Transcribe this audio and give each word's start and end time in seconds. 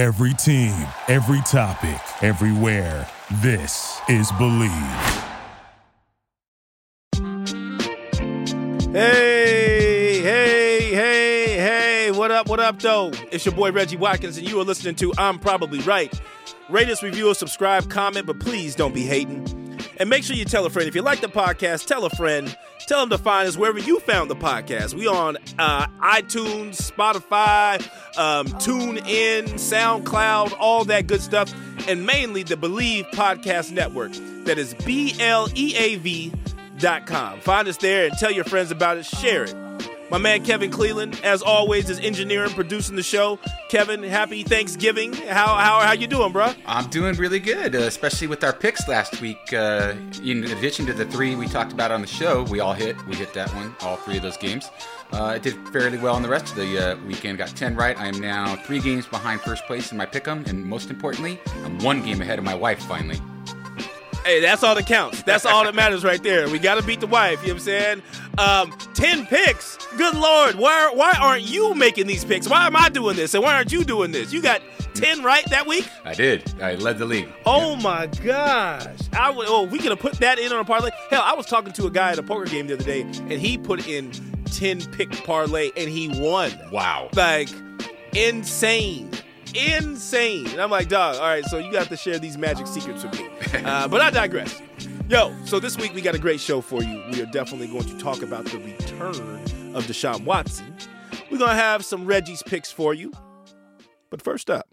Every 0.00 0.32
team, 0.32 0.72
every 1.08 1.42
topic, 1.42 2.00
everywhere. 2.22 3.06
This 3.42 4.00
is 4.08 4.32
Bleav. 4.32 5.26
Hey, 8.92 10.22
hey, 10.22 10.94
hey, 10.94 11.54
hey, 11.58 12.10
what 12.12 12.30
up, 12.30 12.48
what 12.48 12.60
up, 12.60 12.80
though? 12.80 13.10
It's 13.30 13.44
your 13.44 13.54
boy 13.54 13.72
Reggie 13.72 13.98
Watkins, 13.98 14.38
and 14.38 14.48
you 14.48 14.58
are 14.58 14.64
listening 14.64 14.94
to 14.94 15.12
I'm 15.18 15.38
Probably 15.38 15.80
Right. 15.80 16.18
Rate 16.70 16.88
us, 16.88 17.02
review 17.02 17.28
us, 17.28 17.38
subscribe, 17.38 17.90
comment, 17.90 18.24
but 18.24 18.40
please 18.40 18.74
don't 18.74 18.94
be 18.94 19.02
hating. 19.02 19.78
And 19.98 20.08
make 20.08 20.24
sure 20.24 20.34
you 20.34 20.46
tell 20.46 20.64
a 20.64 20.70
friend. 20.70 20.88
If 20.88 20.94
you 20.94 21.02
like 21.02 21.20
the 21.20 21.28
podcast, 21.28 21.84
tell 21.84 22.06
a 22.06 22.10
friend. 22.10 22.56
Tell 22.86 23.00
them 23.00 23.10
to 23.10 23.18
find 23.18 23.46
us 23.48 23.56
wherever 23.56 23.78
you 23.78 24.00
found 24.00 24.30
the 24.30 24.36
podcast. 24.36 24.94
We 24.94 25.06
on 25.06 25.36
uh, 25.58 25.86
iTunes, 26.02 26.90
Spotify, 26.90 27.80
um, 28.18 28.48
TuneIn, 28.48 29.44
SoundCloud, 29.54 30.54
all 30.58 30.84
that 30.86 31.06
good 31.06 31.20
stuff, 31.20 31.52
and 31.88 32.04
mainly 32.04 32.42
the 32.42 32.56
Bleav 32.56 33.10
Podcast 33.12 33.70
Network. 33.70 34.12
That 34.44 34.58
is 34.58 34.74
B 34.84 35.14
L 35.20 35.48
E 35.54 35.74
A 35.76 35.96
V 35.96 36.32
dot 36.78 37.06
com. 37.06 37.38
Find 37.40 37.68
us 37.68 37.76
there 37.76 38.06
and 38.06 38.14
tell 38.18 38.30
your 38.30 38.44
friends 38.44 38.70
about 38.70 38.96
it. 38.96 39.04
Share 39.04 39.44
it. 39.44 39.54
My 40.10 40.18
man 40.18 40.44
Kevin 40.44 40.72
Cleveland, 40.72 41.20
as 41.22 41.40
always, 41.40 41.88
is 41.88 42.00
engineering, 42.00 42.50
producing 42.50 42.96
the 42.96 43.02
show. 43.02 43.38
Kevin, 43.68 44.02
happy 44.02 44.42
Thanksgiving. 44.42 45.12
How 45.12 45.54
how 45.54 45.78
how 45.78 45.92
you 45.92 46.08
doing, 46.08 46.32
bro? 46.32 46.52
I'm 46.66 46.90
doing 46.90 47.14
really 47.14 47.38
good, 47.38 47.76
uh, 47.76 47.80
especially 47.80 48.26
with 48.26 48.42
our 48.42 48.52
picks 48.52 48.88
last 48.88 49.20
week. 49.20 49.52
Uh, 49.52 49.94
in 50.24 50.42
addition 50.44 50.84
to 50.86 50.92
the 50.92 51.04
three 51.04 51.36
we 51.36 51.46
talked 51.46 51.72
about 51.72 51.92
on 51.92 52.00
the 52.00 52.08
show, 52.08 52.42
we 52.42 52.58
all 52.58 52.72
hit. 52.72 52.96
We 53.06 53.14
hit 53.14 53.32
that 53.34 53.54
one, 53.54 53.76
all 53.82 53.96
three 53.98 54.16
of 54.16 54.22
those 54.22 54.36
games. 54.36 54.68
Uh, 55.12 55.24
I 55.24 55.38
did 55.38 55.54
fairly 55.68 55.98
well 55.98 56.16
in 56.16 56.24
the 56.24 56.28
rest 56.28 56.50
of 56.50 56.56
the 56.56 56.78
uh, 56.78 56.96
weekend. 57.06 57.38
Got 57.38 57.48
10 57.48 57.76
right. 57.76 57.96
I 57.98 58.08
am 58.08 58.20
now 58.20 58.56
three 58.56 58.80
games 58.80 59.06
behind 59.06 59.40
first 59.42 59.64
place 59.66 59.92
in 59.92 59.98
my 59.98 60.06
pick'em, 60.06 60.46
and 60.48 60.64
most 60.64 60.90
importantly, 60.90 61.38
I'm 61.64 61.78
one 61.78 62.02
game 62.02 62.20
ahead 62.20 62.38
of 62.38 62.44
my 62.44 62.54
wife 62.54 62.80
finally. 62.80 63.20
Hey, 64.24 64.40
that's 64.40 64.62
all 64.62 64.74
that 64.74 64.86
counts. 64.86 65.22
That's 65.22 65.46
all 65.46 65.64
that 65.64 65.74
matters 65.74 66.04
right 66.04 66.22
there. 66.22 66.48
We 66.48 66.58
got 66.58 66.78
to 66.78 66.86
beat 66.86 67.00
the 67.00 67.06
wife. 67.06 67.40
You 67.42 67.48
know 67.48 67.54
what 67.54 67.60
I'm 67.60 67.64
saying? 67.64 68.02
Um, 68.38 68.72
10 68.94 69.26
picks. 69.26 69.78
Good 69.96 70.14
Lord. 70.14 70.56
Why, 70.56 70.90
why 70.94 71.12
aren't 71.18 71.44
you 71.44 71.74
making 71.74 72.06
these 72.06 72.24
picks? 72.24 72.48
Why 72.48 72.66
am 72.66 72.76
I 72.76 72.90
doing 72.90 73.16
this? 73.16 73.34
And 73.34 73.42
why 73.42 73.54
aren't 73.54 73.72
you 73.72 73.82
doing 73.82 74.12
this? 74.12 74.32
You 74.32 74.42
got 74.42 74.60
10 74.94 75.22
right 75.22 75.44
that 75.50 75.66
week? 75.66 75.88
I 76.04 76.12
did. 76.12 76.52
I 76.60 76.74
led 76.74 76.98
the 76.98 77.06
league. 77.06 77.32
Oh 77.46 77.76
my 77.76 78.06
gosh. 78.06 78.86
I 79.14 79.30
would, 79.30 79.46
oh, 79.48 79.62
we 79.64 79.78
could 79.78 79.90
have 79.90 80.00
put 80.00 80.14
that 80.14 80.38
in 80.38 80.52
on 80.52 80.60
a 80.60 80.64
parlay. 80.64 80.90
Hell, 81.08 81.22
I 81.24 81.34
was 81.34 81.46
talking 81.46 81.72
to 81.72 81.86
a 81.86 81.90
guy 81.90 82.12
at 82.12 82.18
a 82.18 82.22
poker 82.22 82.44
game 82.44 82.66
the 82.66 82.74
other 82.74 82.84
day, 82.84 83.00
and 83.02 83.32
he 83.32 83.56
put 83.56 83.88
in 83.88 84.12
10 84.44 84.82
pick 84.92 85.10
parlay 85.24 85.70
and 85.76 85.88
he 85.88 86.08
won. 86.20 86.52
Wow. 86.70 87.08
Like, 87.14 87.48
insane 88.12 89.10
insane. 89.54 90.46
And 90.48 90.60
I'm 90.60 90.70
like, 90.70 90.88
dog, 90.88 91.16
all 91.16 91.22
right, 91.22 91.44
so 91.44 91.58
you 91.58 91.70
got 91.72 91.88
to 91.88 91.96
share 91.96 92.18
these 92.18 92.36
magic 92.38 92.66
secrets 92.66 93.04
with 93.04 93.18
me. 93.18 93.28
Uh, 93.64 93.88
but 93.88 94.00
I 94.00 94.10
digress. 94.10 94.60
Yo, 95.08 95.34
so 95.44 95.58
this 95.58 95.76
week 95.76 95.92
we 95.92 96.00
got 96.00 96.14
a 96.14 96.18
great 96.18 96.40
show 96.40 96.60
for 96.60 96.82
you. 96.82 97.02
We 97.10 97.20
are 97.20 97.26
definitely 97.26 97.66
going 97.66 97.84
to 97.84 97.98
talk 97.98 98.22
about 98.22 98.44
the 98.44 98.58
return 98.58 99.74
of 99.74 99.84
Deshaun 99.86 100.24
Watson. 100.24 100.74
We're 101.30 101.38
going 101.38 101.50
to 101.50 101.56
have 101.56 101.84
some 101.84 102.06
Reggie's 102.06 102.42
picks 102.42 102.70
for 102.70 102.94
you. 102.94 103.12
But 104.10 104.22
first 104.22 104.50
up, 104.50 104.68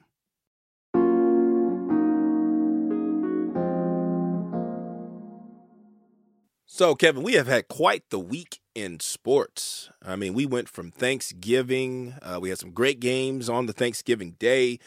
So, 6.78 6.94
Kevin, 6.94 7.24
we 7.24 7.34
have 7.34 7.48
had 7.48 7.70
quite 7.70 8.08
the 8.12 8.20
week 8.20 8.60
in 8.76 9.00
sports. 9.00 9.90
I 10.06 10.16
mean, 10.16 10.36
we 10.36 10.46
went 10.46 10.70
from 10.70 10.92
Thanksgiving. 10.92 12.14
Uh, 12.22 12.38
we 12.40 12.50
had 12.50 12.60
some 12.60 12.70
great 12.70 13.00
games 13.00 13.50
on 13.50 13.66
the 13.66 13.74
Thanksgiving 13.74 14.36
day. 14.38 14.78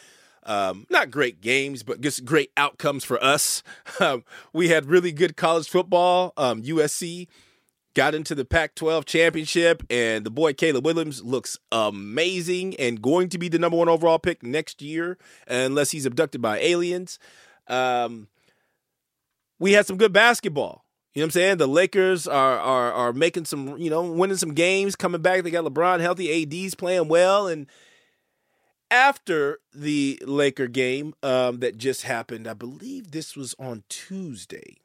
Um, 0.45 0.87
not 0.89 1.11
great 1.11 1.41
games, 1.41 1.83
but 1.83 2.01
just 2.01 2.25
great 2.25 2.53
outcomes 2.57 3.03
for 3.03 3.21
us. 3.21 3.65
Um, 4.01 4.23
we 4.53 4.69
had 4.69 4.87
really 4.87 5.11
good 5.11 5.37
college 5.37 5.69
football. 5.69 6.33
Um, 6.37 6.63
USC 6.63 7.27
got 7.95 8.15
into 8.15 8.37
the 8.37 8.45
Pac 8.45 8.77
12 8.77 9.05
championship, 9.05 9.83
and 9.91 10.25
the 10.25 10.31
boy 10.31 10.53
Caleb 10.53 10.85
Williams 10.85 11.25
looks 11.25 11.59
amazing 11.73 12.77
and 12.77 13.03
going 13.03 13.29
to 13.31 13.37
be 13.37 13.49
the 13.49 13.59
number 13.59 13.77
one 13.77 13.89
overall 13.89 14.21
pick 14.21 14.45
next 14.45 14.81
year, 14.81 15.19
unless 15.49 15.91
he's 15.91 16.07
abducted 16.07 16.41
by 16.41 16.61
aliens. 16.61 17.19
Um, 17.67 18.29
we 19.59 19.73
had 19.73 19.87
some 19.87 19.97
good 19.97 20.13
basketball. 20.13 20.85
You 21.13 21.21
know 21.21 21.25
what 21.25 21.27
I'm 21.27 21.31
saying? 21.33 21.57
The 21.59 21.67
Lakers 21.67 22.29
are 22.29 22.59
are 22.59 22.93
are 22.93 23.13
making 23.13 23.45
some, 23.47 23.77
you 23.79 23.91
know, 23.91 24.03
winning 24.11 24.37
some 24.37 24.55
games, 24.55 24.95
coming 24.95 25.23
back. 25.23 25.43
They 25.43 25.51
got 25.51 25.65
LeBron 25.65 26.01
healthy, 26.01 26.65
AD's 26.65 26.75
playing 26.75 27.09
well, 27.09 27.49
and 27.49 27.67
after 28.91 29.59
the 29.73 30.21
Laker 30.25 30.67
game 30.67 31.15
um, 31.23 31.61
that 31.61 31.79
just 31.79 32.03
happened, 32.03 32.47
I 32.47 32.55
believe 32.55 33.11
this 33.11 33.37
was 33.37 33.55
on 33.59 33.85
Tuesday, 33.89 34.79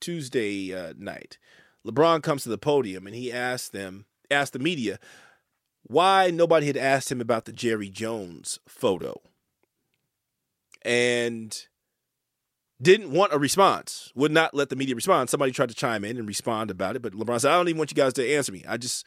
Tuesday 0.00 0.74
uh, 0.74 0.94
night. 0.98 1.38
LeBron 1.86 2.22
comes 2.22 2.42
to 2.42 2.48
the 2.48 2.58
podium 2.58 3.06
and 3.06 3.14
he 3.14 3.30
asked 3.30 3.72
them, 3.72 4.06
asked 4.30 4.54
the 4.54 4.58
media, 4.58 4.98
why 5.84 6.30
nobody 6.30 6.66
had 6.66 6.76
asked 6.76 7.12
him 7.12 7.20
about 7.20 7.44
the 7.44 7.52
Jerry 7.52 7.88
Jones 7.88 8.58
photo, 8.66 9.20
and 10.82 11.66
didn't 12.80 13.10
want 13.10 13.32
a 13.32 13.38
response, 13.38 14.12
would 14.14 14.32
not 14.32 14.54
let 14.54 14.68
the 14.68 14.76
media 14.76 14.94
respond. 14.94 15.30
Somebody 15.30 15.52
tried 15.52 15.70
to 15.70 15.74
chime 15.74 16.04
in 16.04 16.18
and 16.18 16.28
respond 16.28 16.70
about 16.70 16.96
it, 16.96 17.02
but 17.02 17.14
LeBron 17.14 17.40
said, 17.40 17.52
I 17.52 17.56
don't 17.56 17.68
even 17.68 17.78
want 17.78 17.90
you 17.90 17.96
guys 17.96 18.12
to 18.14 18.34
answer 18.34 18.52
me. 18.52 18.64
I 18.68 18.76
just, 18.76 19.06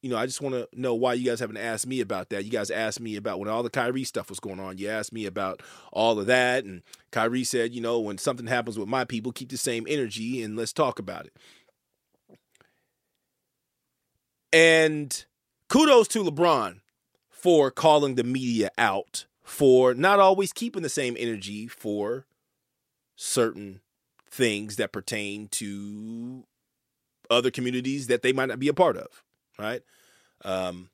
you 0.00 0.10
know, 0.10 0.16
I 0.16 0.26
just 0.26 0.40
want 0.40 0.54
to 0.54 0.68
know 0.78 0.94
why 0.94 1.14
you 1.14 1.24
guys 1.28 1.40
haven't 1.40 1.56
asked 1.56 1.86
me 1.86 2.00
about 2.00 2.28
that. 2.30 2.44
You 2.44 2.50
guys 2.50 2.70
asked 2.70 3.00
me 3.00 3.16
about 3.16 3.40
when 3.40 3.48
all 3.48 3.62
the 3.62 3.70
Kyrie 3.70 4.04
stuff 4.04 4.28
was 4.28 4.38
going 4.38 4.60
on. 4.60 4.78
You 4.78 4.88
asked 4.88 5.12
me 5.12 5.26
about 5.26 5.60
all 5.92 6.20
of 6.20 6.26
that. 6.26 6.64
And 6.64 6.82
Kyrie 7.10 7.42
said, 7.42 7.74
you 7.74 7.80
know, 7.80 7.98
when 7.98 8.18
something 8.18 8.46
happens 8.46 8.78
with 8.78 8.88
my 8.88 9.04
people, 9.04 9.32
keep 9.32 9.48
the 9.48 9.56
same 9.56 9.86
energy 9.88 10.42
and 10.42 10.56
let's 10.56 10.72
talk 10.72 10.98
about 11.00 11.26
it. 11.26 11.36
And 14.52 15.24
kudos 15.68 16.06
to 16.08 16.22
LeBron 16.22 16.80
for 17.28 17.72
calling 17.72 18.14
the 18.14 18.22
media 18.22 18.70
out 18.78 19.26
for 19.42 19.94
not 19.94 20.20
always 20.20 20.52
keeping 20.52 20.82
the 20.82 20.88
same 20.88 21.16
energy 21.18 21.66
for 21.66 22.26
certain 23.16 23.80
things 24.30 24.76
that 24.76 24.92
pertain 24.92 25.48
to 25.48 26.44
other 27.30 27.50
communities 27.50 28.08
that 28.08 28.22
they 28.22 28.32
might 28.32 28.48
not 28.48 28.58
be 28.58 28.68
a 28.68 28.74
part 28.74 28.96
of, 28.96 29.22
right? 29.58 29.82
Um, 30.44 30.90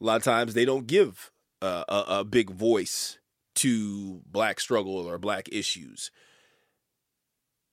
a 0.00 0.04
lot 0.04 0.16
of 0.16 0.22
times 0.22 0.54
they 0.54 0.64
don't 0.64 0.86
give 0.86 1.30
a, 1.60 1.84
a 1.88 2.24
big 2.24 2.50
voice 2.50 3.18
to 3.56 4.22
black 4.26 4.60
struggle 4.60 4.96
or 4.96 5.18
black 5.18 5.48
issues. 5.52 6.10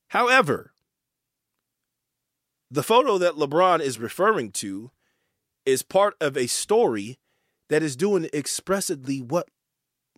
However, 0.10 0.74
the 2.70 2.84
photo 2.84 3.18
that 3.18 3.36
LeBron 3.36 3.80
is 3.80 4.00
referring 4.00 4.52
to 4.54 4.92
is 5.66 5.82
part 5.82 6.16
of 6.20 6.36
a 6.36 6.48
story 6.48 7.20
that 7.70 7.84
is 7.84 7.96
doing 7.96 8.28
expressly 8.34 9.22
what 9.22 9.48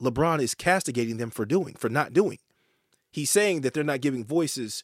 LeBron 0.02 0.42
is 0.42 0.56
castigating 0.56 1.18
them 1.18 1.30
for 1.30 1.46
doing, 1.46 1.76
for 1.76 1.90
not 1.90 2.14
doing 2.14 2.40
he's 3.12 3.30
saying 3.30 3.62
that 3.62 3.74
they're 3.74 3.84
not 3.84 4.02
giving 4.02 4.26
voices 4.26 4.84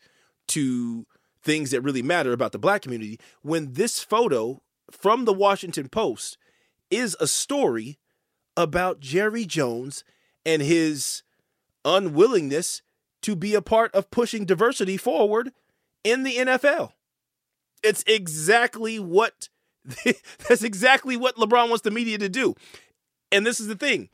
to 0.49 1.05
things 1.41 1.71
that 1.71 1.81
really 1.81 2.01
matter 2.01 2.33
about 2.33 2.51
the 2.51 2.59
black 2.59 2.81
community 2.81 3.19
when 3.41 3.73
this 3.73 3.99
photo 3.99 4.61
from 4.91 5.25
the 5.25 5.33
Washington 5.33 5.89
Post 5.89 6.37
is 6.89 7.15
a 7.19 7.27
story 7.27 7.97
about 8.55 8.99
Jerry 8.99 9.45
Jones 9.45 10.03
and 10.45 10.61
his 10.61 11.23
unwillingness 11.85 12.81
to 13.21 13.35
be 13.35 13.55
a 13.55 13.61
part 13.61 13.93
of 13.93 14.11
pushing 14.11 14.45
diversity 14.45 14.97
forward 14.97 15.51
in 16.03 16.23
the 16.23 16.35
NFL. 16.35 16.91
It's 17.83 18.03
exactly 18.07 18.99
what 18.99 19.49
that's 20.47 20.63
exactly 20.63 21.15
what 21.15 21.37
LeBron 21.37 21.69
wants 21.69 21.83
the 21.83 21.91
media 21.91 22.17
to 22.17 22.29
do. 22.29 22.55
And 23.31 23.45
this 23.45 23.59
is 23.59 23.67
the 23.67 23.75
thing. 23.75 24.09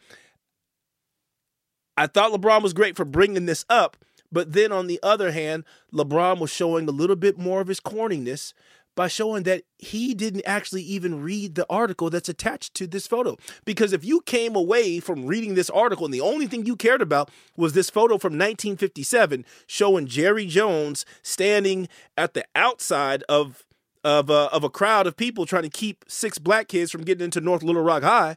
I 1.97 2.07
thought 2.07 2.31
LeBron 2.31 2.61
was 2.61 2.73
great 2.73 2.95
for 2.95 3.05
bringing 3.05 3.45
this 3.45 3.65
up, 3.69 3.97
but 4.33 4.51
then 4.51 4.71
on 4.71 4.87
the 4.87 4.99
other 5.03 5.31
hand, 5.31 5.63
LeBron 5.93 6.39
was 6.39 6.49
showing 6.49 6.89
a 6.89 6.91
little 6.91 7.15
bit 7.15 7.37
more 7.37 7.61
of 7.61 7.67
his 7.67 7.79
corniness 7.79 8.53
by 8.95 9.07
showing 9.07 9.43
that 9.43 9.63
he 9.77 10.13
didn't 10.13 10.43
actually 10.45 10.83
even 10.83 11.21
read 11.21 11.55
the 11.55 11.65
article 11.69 12.09
that's 12.09 12.29
attached 12.29 12.73
to 12.75 12.87
this 12.87 13.07
photo. 13.07 13.37
Because 13.65 13.93
if 13.93 14.05
you 14.05 14.21
came 14.21 14.55
away 14.55 14.99
from 14.99 15.25
reading 15.25 15.55
this 15.55 15.69
article 15.69 16.05
and 16.05 16.13
the 16.13 16.21
only 16.21 16.47
thing 16.47 16.65
you 16.65 16.75
cared 16.75 17.01
about 17.01 17.29
was 17.57 17.73
this 17.73 17.89
photo 17.89 18.17
from 18.17 18.33
1957 18.33 19.45
showing 19.67 20.07
Jerry 20.07 20.45
Jones 20.45 21.05
standing 21.21 21.87
at 22.17 22.33
the 22.33 22.45
outside 22.55 23.23
of 23.29 23.63
of 24.03 24.29
a, 24.29 24.49
of 24.51 24.65
a 24.65 24.69
crowd 24.69 25.07
of 25.07 25.15
people 25.15 25.45
trying 25.45 25.63
to 25.63 25.69
keep 25.69 26.03
six 26.09 26.37
black 26.37 26.67
kids 26.67 26.91
from 26.91 27.05
getting 27.05 27.23
into 27.23 27.39
North 27.39 27.63
Little 27.63 27.81
Rock 27.81 28.03
High, 28.03 28.35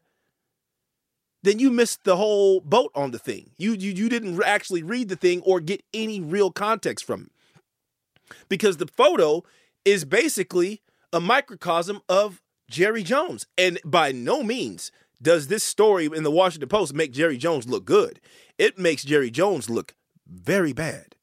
then 1.42 1.58
you 1.58 1.70
missed 1.70 2.04
the 2.04 2.16
whole 2.16 2.60
boat 2.60 2.90
on 2.94 3.10
the 3.10 3.18
thing. 3.18 3.50
You, 3.56 3.72
you 3.72 3.92
you 3.92 4.08
didn't 4.08 4.42
actually 4.42 4.82
read 4.82 5.08
the 5.08 5.16
thing 5.16 5.42
or 5.42 5.60
get 5.60 5.82
any 5.94 6.20
real 6.20 6.50
context 6.50 7.04
from 7.04 7.22
it. 7.22 7.62
Because 8.48 8.78
the 8.78 8.88
photo 8.88 9.44
is 9.84 10.04
basically 10.04 10.82
a 11.12 11.20
microcosm 11.20 12.00
of 12.08 12.42
Jerry 12.68 13.02
Jones. 13.02 13.46
And 13.56 13.78
by 13.84 14.12
no 14.12 14.42
means 14.42 14.90
does 15.22 15.46
this 15.46 15.62
story 15.62 16.06
in 16.06 16.24
the 16.24 16.30
Washington 16.30 16.68
Post 16.68 16.94
make 16.94 17.12
Jerry 17.12 17.36
Jones 17.38 17.68
look 17.68 17.84
good. 17.84 18.20
It 18.58 18.78
makes 18.78 19.04
Jerry 19.04 19.30
Jones 19.30 19.70
look 19.70 19.94
very 20.26 20.72
bad. 20.72 21.14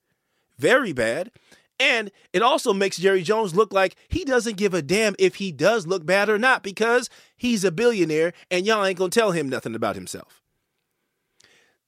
Very 0.57 0.93
bad. 0.93 1.31
And 1.79 2.11
it 2.31 2.41
also 2.41 2.73
makes 2.73 2.97
Jerry 2.97 3.23
Jones 3.23 3.55
look 3.55 3.73
like 3.73 3.95
he 4.07 4.23
doesn't 4.23 4.57
give 4.57 4.73
a 4.73 4.81
damn 4.81 5.15
if 5.19 5.35
he 5.35 5.51
does 5.51 5.87
look 5.87 6.05
bad 6.05 6.29
or 6.29 6.37
not 6.37 6.63
because 6.63 7.09
he's 7.35 7.63
a 7.63 7.71
billionaire 7.71 8.33
and 8.51 8.65
y'all 8.65 8.85
ain't 8.85 8.97
gonna 8.97 9.09
tell 9.09 9.31
him 9.31 9.49
nothing 9.49 9.75
about 9.75 9.95
himself. 9.95 10.41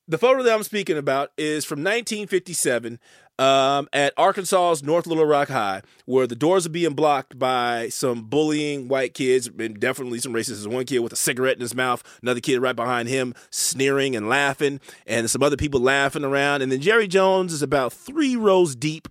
The 0.08 0.18
photo 0.20 0.44
that 0.44 0.54
I'm 0.54 0.64
speaking 0.64 0.98
about 0.98 1.32
is 1.36 1.66
from 1.66 1.80
1957 1.80 3.00
um, 3.40 3.90
at 3.92 4.14
Arkansas's 4.18 4.84
North 4.84 5.08
Little 5.08 5.26
Rock 5.26 5.50
High, 5.50 5.82
where 6.06 6.28
the 6.28 6.36
doors 6.36 6.66
are 6.66 6.70
being 6.70 6.94
blocked 6.94 7.38
by 7.38 7.90
some 7.90 8.24
bullying 8.24 8.88
white 8.88 9.14
kids 9.14 9.48
and 9.48 9.80
definitely 9.80 10.20
some 10.20 10.34
racists. 10.34 10.68
One 10.68 10.86
kid 10.86 11.00
with 11.00 11.14
a 11.14 11.18
cigarette 11.18 11.56
in 11.56 11.62
his 11.62 11.76
mouth, 11.76 12.04
another 12.22 12.40
kid 12.40 12.60
right 12.60 12.76
behind 12.76 13.10
him 13.10 13.34
sneering 13.50 14.16
and 14.16 14.30
laughing, 14.30 14.80
and 15.06 15.30
some 15.30 15.44
other 15.44 15.58
people 15.58 15.80
laughing 15.80 16.24
around. 16.24 16.62
And 16.62 16.72
then 16.72 16.82
Jerry 16.82 17.08
Jones 17.08 17.52
is 17.52 17.62
about 17.62 17.92
three 17.92 18.36
rows 18.36 18.76
deep, 18.76 19.08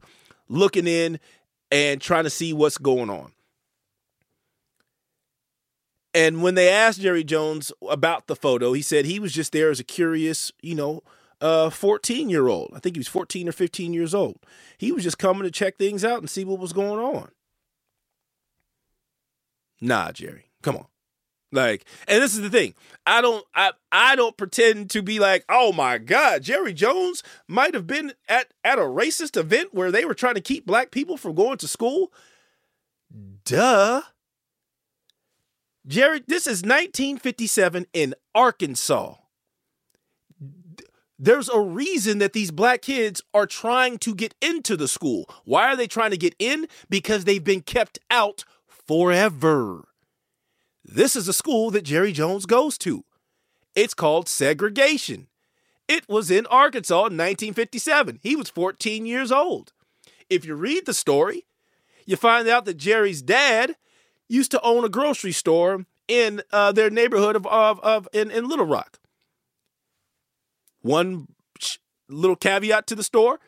looking 0.48 0.86
in 0.86 1.18
and 1.70 2.00
trying 2.00 2.24
to 2.24 2.30
see 2.30 2.52
what's 2.52 2.78
going 2.78 3.10
on. 3.10 3.32
And 6.14 6.42
when 6.42 6.54
they 6.54 6.68
asked 6.68 7.00
Jerry 7.00 7.24
Jones 7.24 7.72
about 7.88 8.28
the 8.28 8.36
photo, 8.36 8.72
he 8.72 8.82
said 8.82 9.04
he 9.04 9.18
was 9.18 9.32
just 9.32 9.52
there 9.52 9.70
as 9.70 9.80
a 9.80 9.84
curious, 9.84 10.52
you 10.62 10.76
know, 10.76 11.02
uh, 11.40 11.70
14 11.70 12.30
year 12.30 12.46
old. 12.46 12.70
I 12.74 12.78
think 12.78 12.94
he 12.94 13.00
was 13.00 13.08
14 13.08 13.48
or 13.48 13.52
15 13.52 13.92
years 13.92 14.14
old. 14.14 14.38
He 14.78 14.92
was 14.92 15.02
just 15.02 15.18
coming 15.18 15.42
to 15.42 15.50
check 15.50 15.76
things 15.76 16.04
out 16.04 16.20
and 16.20 16.30
see 16.30 16.44
what 16.44 16.60
was 16.60 16.72
going 16.72 17.00
on. 17.00 17.30
Nah, 19.80 20.12
Jerry, 20.12 20.50
come 20.62 20.76
on. 20.76 20.86
Like, 21.54 21.84
and 22.08 22.22
this 22.22 22.34
is 22.34 22.40
the 22.40 22.50
thing. 22.50 22.74
I 23.06 23.20
don't 23.20 23.44
I 23.54 23.72
I 23.92 24.16
don't 24.16 24.36
pretend 24.36 24.90
to 24.90 25.02
be 25.02 25.18
like, 25.18 25.44
oh 25.48 25.72
my 25.72 25.98
God, 25.98 26.42
Jerry 26.42 26.72
Jones 26.72 27.22
might 27.48 27.74
have 27.74 27.86
been 27.86 28.12
at, 28.28 28.52
at 28.64 28.78
a 28.78 28.82
racist 28.82 29.36
event 29.36 29.72
where 29.72 29.90
they 29.90 30.04
were 30.04 30.14
trying 30.14 30.34
to 30.34 30.40
keep 30.40 30.66
black 30.66 30.90
people 30.90 31.16
from 31.16 31.34
going 31.34 31.58
to 31.58 31.68
school. 31.68 32.12
Duh. 33.44 34.02
Jerry, 35.86 36.22
this 36.26 36.46
is 36.46 36.62
1957 36.62 37.86
in 37.92 38.14
Arkansas 38.34 39.16
there's 41.18 41.48
a 41.48 41.60
reason 41.60 42.18
that 42.18 42.32
these 42.32 42.50
black 42.50 42.82
kids 42.82 43.22
are 43.32 43.46
trying 43.46 43.98
to 43.98 44.14
get 44.14 44.34
into 44.40 44.76
the 44.76 44.88
school. 44.88 45.28
Why 45.44 45.68
are 45.68 45.76
they 45.76 45.86
trying 45.86 46.10
to 46.10 46.16
get 46.16 46.34
in? 46.38 46.66
Because 46.90 47.24
they've 47.24 47.42
been 47.42 47.62
kept 47.62 47.98
out 48.10 48.44
forever. 48.66 49.88
This 50.84 51.16
is 51.16 51.28
a 51.28 51.32
school 51.32 51.70
that 51.70 51.82
Jerry 51.82 52.12
Jones 52.12 52.46
goes 52.46 52.76
to. 52.78 53.04
It's 53.74 53.94
called 53.94 54.28
segregation. 54.28 55.28
It 55.88 56.08
was 56.08 56.30
in 56.30 56.46
Arkansas 56.46 56.94
in 56.94 57.16
1957. 57.16 58.20
He 58.22 58.36
was 58.36 58.50
14 58.50 59.06
years 59.06 59.32
old. 59.32 59.72
If 60.30 60.44
you 60.44 60.54
read 60.54 60.86
the 60.86 60.94
story, 60.94 61.44
you 62.06 62.16
find 62.16 62.48
out 62.48 62.64
that 62.64 62.76
Jerry's 62.76 63.22
dad 63.22 63.76
used 64.28 64.50
to 64.52 64.60
own 64.62 64.84
a 64.84 64.88
grocery 64.88 65.32
store 65.32 65.86
in 66.06 66.42
uh, 66.52 66.72
their 66.72 66.90
neighborhood 66.90 67.36
of, 67.36 67.46
of, 67.46 67.80
of 67.80 68.08
in, 68.12 68.30
in 68.30 68.48
Little 68.48 68.66
Rock. 68.66 68.98
One 70.82 71.28
little 72.08 72.36
caveat 72.36 72.86
to 72.86 72.94
the 72.94 73.02
store 73.02 73.40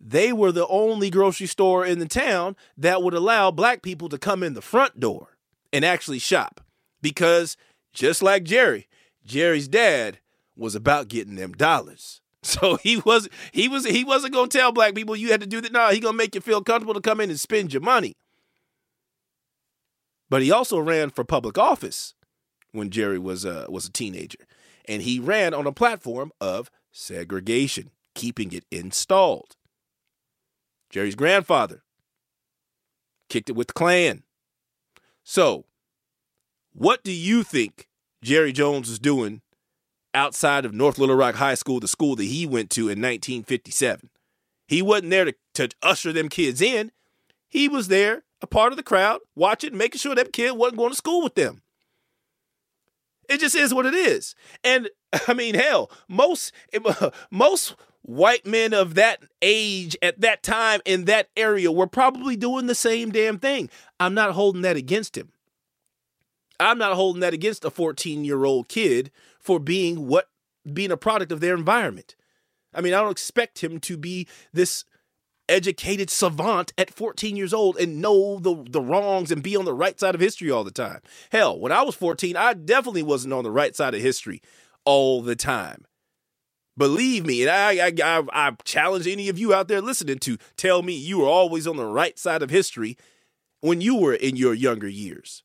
they 0.00 0.32
were 0.32 0.52
the 0.52 0.66
only 0.68 1.10
grocery 1.10 1.46
store 1.46 1.84
in 1.84 1.98
the 1.98 2.06
town 2.06 2.56
that 2.76 3.02
would 3.02 3.14
allow 3.14 3.50
black 3.50 3.82
people 3.82 4.08
to 4.08 4.18
come 4.18 4.42
in 4.42 4.54
the 4.54 4.62
front 4.62 5.00
door 5.00 5.36
and 5.72 5.84
actually 5.84 6.18
shop. 6.18 6.60
Because 7.00 7.56
just 7.92 8.22
like 8.22 8.44
Jerry, 8.44 8.88
Jerry's 9.24 9.68
dad 9.68 10.18
was 10.56 10.74
about 10.74 11.08
getting 11.08 11.36
them 11.36 11.52
dollars. 11.52 12.20
So 12.40 12.76
he 12.76 12.98
was 12.98 13.28
he 13.52 13.68
was 13.68 13.84
he 13.84 14.04
wasn't 14.04 14.32
gonna 14.32 14.46
tell 14.46 14.70
black 14.70 14.94
people 14.94 15.16
you 15.16 15.32
had 15.32 15.40
to 15.40 15.46
do 15.46 15.60
that. 15.60 15.72
No, 15.72 15.88
he 15.88 15.98
gonna 15.98 16.16
make 16.16 16.36
you 16.36 16.40
feel 16.40 16.62
comfortable 16.62 16.94
to 16.94 17.00
come 17.00 17.20
in 17.20 17.30
and 17.30 17.38
spend 17.38 17.72
your 17.72 17.82
money. 17.82 18.14
But 20.30 20.42
he 20.42 20.52
also 20.52 20.78
ran 20.78 21.10
for 21.10 21.24
public 21.24 21.58
office 21.58 22.14
when 22.70 22.90
Jerry 22.90 23.18
was 23.18 23.44
uh, 23.44 23.66
was 23.68 23.86
a 23.86 23.92
teenager 23.92 24.38
and 24.88 25.02
he 25.02 25.20
ran 25.20 25.52
on 25.52 25.66
a 25.66 25.72
platform 25.72 26.32
of 26.40 26.70
segregation, 26.90 27.90
keeping 28.14 28.52
it 28.52 28.64
installed. 28.70 29.56
Jerry's 30.90 31.14
grandfather 31.14 31.82
kicked 33.28 33.50
it 33.50 33.56
with 33.56 33.68
the 33.68 33.74
Klan. 33.74 34.22
So, 35.22 35.66
what 36.72 37.02
do 37.02 37.12
you 37.12 37.42
think 37.42 37.88
Jerry 38.22 38.52
Jones 38.52 38.88
was 38.88 38.98
doing 38.98 39.42
outside 40.14 40.64
of 40.64 40.72
North 40.72 40.98
Little 40.98 41.16
Rock 41.16 41.36
High 41.36 41.54
School, 41.54 41.80
the 41.80 41.88
school 41.88 42.16
that 42.16 42.24
he 42.24 42.46
went 42.46 42.70
to 42.70 42.82
in 42.82 43.00
1957? 43.00 44.10
He 44.66 44.82
wasn't 44.82 45.10
there 45.10 45.24
to, 45.24 45.34
to 45.54 45.68
usher 45.82 46.12
them 46.12 46.28
kids 46.28 46.60
in. 46.60 46.92
He 47.48 47.68
was 47.68 47.88
there, 47.88 48.24
a 48.42 48.46
part 48.46 48.72
of 48.72 48.76
the 48.76 48.82
crowd, 48.82 49.20
watching, 49.34 49.76
making 49.76 49.98
sure 49.98 50.14
that 50.14 50.32
kid 50.32 50.56
wasn't 50.56 50.78
going 50.78 50.90
to 50.90 50.96
school 50.96 51.22
with 51.22 51.34
them. 51.34 51.62
It 53.28 53.40
just 53.40 53.54
is 53.54 53.74
what 53.74 53.86
it 53.86 53.94
is. 53.94 54.34
And 54.64 54.88
I 55.28 55.34
mean, 55.34 55.54
hell, 55.54 55.90
most 56.08 56.52
most 57.30 57.74
white 58.02 58.46
men 58.46 58.72
of 58.72 58.94
that 58.94 59.22
age 59.42 59.96
at 60.02 60.20
that 60.20 60.42
time 60.42 60.80
in 60.84 61.04
that 61.04 61.28
area 61.36 61.70
were 61.70 61.86
probably 61.86 62.36
doing 62.36 62.66
the 62.66 62.74
same 62.74 63.10
damn 63.10 63.38
thing. 63.38 63.68
I'm 64.00 64.14
not 64.14 64.32
holding 64.32 64.62
that 64.62 64.76
against 64.76 65.16
him. 65.16 65.30
I'm 66.60 66.78
not 66.78 66.94
holding 66.94 67.20
that 67.20 67.34
against 67.34 67.64
a 67.64 67.70
14 67.70 68.24
year 68.24 68.44
old 68.44 68.68
kid 68.68 69.10
for 69.40 69.58
being 69.58 70.06
what 70.06 70.28
being 70.72 70.90
a 70.90 70.96
product 70.96 71.32
of 71.32 71.40
their 71.40 71.54
environment. 71.54 72.16
I 72.74 72.80
mean, 72.80 72.94
I 72.94 73.00
don't 73.00 73.10
expect 73.10 73.62
him 73.62 73.80
to 73.80 73.96
be 73.96 74.26
this 74.52 74.84
educated 75.48 76.10
savant 76.10 76.72
at 76.76 76.92
14 76.92 77.36
years 77.36 77.54
old 77.54 77.76
and 77.78 78.02
know 78.02 78.38
the, 78.38 78.64
the 78.68 78.82
wrongs 78.82 79.30
and 79.30 79.42
be 79.42 79.56
on 79.56 79.64
the 79.64 79.72
right 79.72 79.98
side 79.98 80.14
of 80.14 80.20
history 80.20 80.50
all 80.50 80.64
the 80.64 80.70
time. 80.70 81.00
Hell, 81.32 81.58
when 81.58 81.72
I 81.72 81.82
was 81.82 81.94
14, 81.94 82.36
I 82.36 82.52
definitely 82.52 83.02
wasn't 83.02 83.32
on 83.32 83.44
the 83.44 83.50
right 83.50 83.74
side 83.74 83.94
of 83.94 84.02
history 84.02 84.42
all 84.84 85.22
the 85.22 85.36
time. 85.36 85.84
Believe 86.76 87.26
me, 87.26 87.42
and 87.42 87.50
I, 87.50 87.86
I, 87.86 87.92
I, 88.04 88.22
I 88.32 88.52
challenge 88.64 89.08
any 89.08 89.28
of 89.28 89.38
you 89.38 89.52
out 89.52 89.66
there 89.66 89.80
listening 89.80 90.20
to 90.20 90.38
tell 90.56 90.82
me 90.82 90.92
you 90.94 91.18
were 91.18 91.26
always 91.26 91.66
on 91.66 91.76
the 91.76 91.86
right 91.86 92.16
side 92.16 92.42
of 92.42 92.50
history 92.50 92.96
when 93.60 93.80
you 93.80 93.96
were 93.96 94.14
in 94.14 94.36
your 94.36 94.54
younger 94.54 94.86
years. 94.86 95.42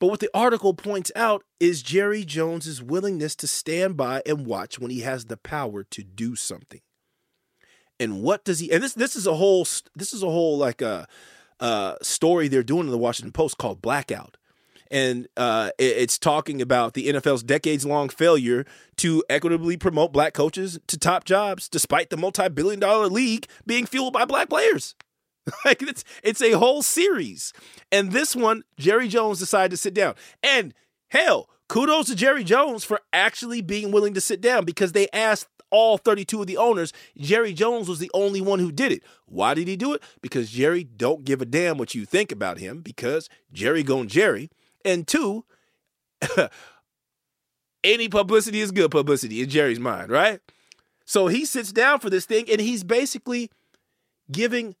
But 0.00 0.08
what 0.08 0.20
the 0.20 0.30
article 0.34 0.74
points 0.74 1.12
out 1.14 1.44
is 1.60 1.82
Jerry 1.82 2.24
Jones's 2.24 2.82
willingness 2.82 3.36
to 3.36 3.46
stand 3.46 3.96
by 3.96 4.22
and 4.26 4.46
watch 4.46 4.78
when 4.78 4.90
he 4.90 5.00
has 5.00 5.26
the 5.26 5.36
power 5.36 5.84
to 5.84 6.02
do 6.02 6.34
something 6.34 6.80
and 8.00 8.22
what 8.22 8.44
does 8.44 8.58
he 8.58 8.72
and 8.72 8.82
this 8.82 8.94
this 8.94 9.14
is 9.14 9.26
a 9.26 9.34
whole 9.34 9.66
this 9.94 10.14
is 10.14 10.22
a 10.22 10.30
whole 10.30 10.56
like 10.56 10.80
a 10.80 10.88
uh, 10.88 11.04
uh, 11.60 11.94
story 12.02 12.48
they're 12.48 12.62
doing 12.62 12.86
in 12.86 12.90
the 12.90 12.98
Washington 12.98 13.32
Post 13.32 13.58
called 13.58 13.82
Blackout. 13.82 14.36
And 14.90 15.28
uh, 15.36 15.70
it's 15.78 16.18
talking 16.18 16.60
about 16.60 16.94
the 16.94 17.06
NFL's 17.06 17.44
decades 17.44 17.86
long 17.86 18.08
failure 18.08 18.64
to 18.96 19.22
equitably 19.30 19.76
promote 19.76 20.12
black 20.12 20.32
coaches 20.34 20.80
to 20.88 20.98
top 20.98 21.24
jobs, 21.24 21.68
despite 21.68 22.10
the 22.10 22.16
multi 22.16 22.48
billion 22.48 22.80
dollar 22.80 23.06
league 23.06 23.46
being 23.66 23.86
fueled 23.86 24.12
by 24.12 24.24
black 24.24 24.48
players. 24.48 24.96
like 25.64 25.82
it's 25.82 26.04
it's 26.22 26.42
a 26.42 26.52
whole 26.52 26.82
series. 26.82 27.52
And 27.92 28.12
this 28.12 28.36
one, 28.36 28.62
Jerry 28.78 29.08
Jones 29.08 29.38
decided 29.38 29.70
to 29.70 29.76
sit 29.76 29.94
down. 29.94 30.14
And 30.42 30.74
hell, 31.08 31.48
kudos 31.68 32.06
to 32.06 32.14
Jerry 32.14 32.44
Jones 32.44 32.84
for 32.84 33.00
actually 33.12 33.60
being 33.60 33.90
willing 33.90 34.14
to 34.14 34.20
sit 34.20 34.40
down 34.40 34.64
because 34.64 34.92
they 34.92 35.08
asked 35.12 35.48
all 35.70 35.98
32 35.98 36.40
of 36.40 36.46
the 36.46 36.56
owners, 36.56 36.92
Jerry 37.16 37.52
Jones 37.52 37.88
was 37.88 37.98
the 37.98 38.10
only 38.12 38.40
one 38.40 38.58
who 38.58 38.72
did 38.72 38.92
it. 38.92 39.02
Why 39.26 39.54
did 39.54 39.68
he 39.68 39.76
do 39.76 39.92
it? 39.94 40.02
Because 40.20 40.50
Jerry 40.50 40.84
don't 40.84 41.24
give 41.24 41.40
a 41.40 41.46
damn 41.46 41.78
what 41.78 41.94
you 41.94 42.04
think 42.04 42.32
about 42.32 42.58
him 42.58 42.80
because 42.80 43.28
Jerry 43.52 43.82
gone 43.82 44.08
Jerry. 44.08 44.50
And 44.84 45.06
two, 45.06 45.44
any 47.84 48.08
publicity 48.08 48.60
is 48.60 48.72
good 48.72 48.90
publicity 48.90 49.42
in 49.42 49.48
Jerry's 49.48 49.80
mind, 49.80 50.10
right? 50.10 50.40
So 51.04 51.26
he 51.26 51.44
sits 51.44 51.72
down 51.72 52.00
for 52.00 52.10
this 52.10 52.26
thing 52.26 52.46
and 52.50 52.60
he's 52.60 52.84
basically 52.84 53.50
giving 54.30 54.76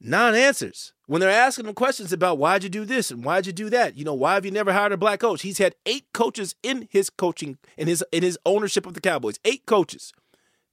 non 0.00 0.34
answers. 0.34 0.92
When 1.06 1.20
they're 1.20 1.30
asking 1.30 1.66
him 1.66 1.74
questions 1.74 2.12
about 2.12 2.38
why'd 2.38 2.62
you 2.62 2.68
do 2.68 2.84
this 2.84 3.10
and 3.10 3.24
why'd 3.24 3.46
you 3.46 3.52
do 3.52 3.70
that, 3.70 3.96
you 3.96 4.04
know, 4.04 4.14
why 4.14 4.34
have 4.34 4.44
you 4.44 4.50
never 4.50 4.72
hired 4.72 4.92
a 4.92 4.96
black 4.96 5.20
coach? 5.20 5.42
He's 5.42 5.58
had 5.58 5.74
eight 5.86 6.06
coaches 6.12 6.54
in 6.62 6.86
his 6.90 7.08
coaching, 7.08 7.58
in 7.76 7.88
his 7.88 8.04
in 8.12 8.22
his 8.22 8.38
ownership 8.44 8.86
of 8.86 8.94
the 8.94 9.00
Cowboys. 9.00 9.38
Eight 9.44 9.64
coaches. 9.66 10.12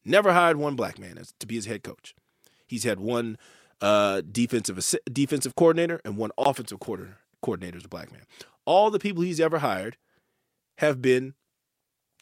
Never 0.04 0.34
hired 0.34 0.58
one 0.58 0.76
black 0.76 1.00
man 1.00 1.18
as, 1.18 1.34
to 1.40 1.48
be 1.48 1.56
his 1.56 1.66
head 1.66 1.84
coach. 1.84 2.14
He's 2.68 2.84
had 2.84 3.00
one 3.00 3.38
uh, 3.82 4.22
defensive 4.30 4.84
defensive 5.12 5.56
coordinator 5.56 6.00
and 6.06 6.18
one 6.18 6.32
offensive 6.38 6.80
coordinator, 6.80 7.18
coordinator 7.42 7.78
as 7.78 7.86
a 7.86 7.90
black 7.90 8.12
man. 8.12 8.22
All 8.66 8.92
the 8.92 9.00
people 9.00 9.24
he's 9.24 9.40
ever 9.40 9.60
hired 9.60 9.98
have 10.80 11.02
been 11.02 11.34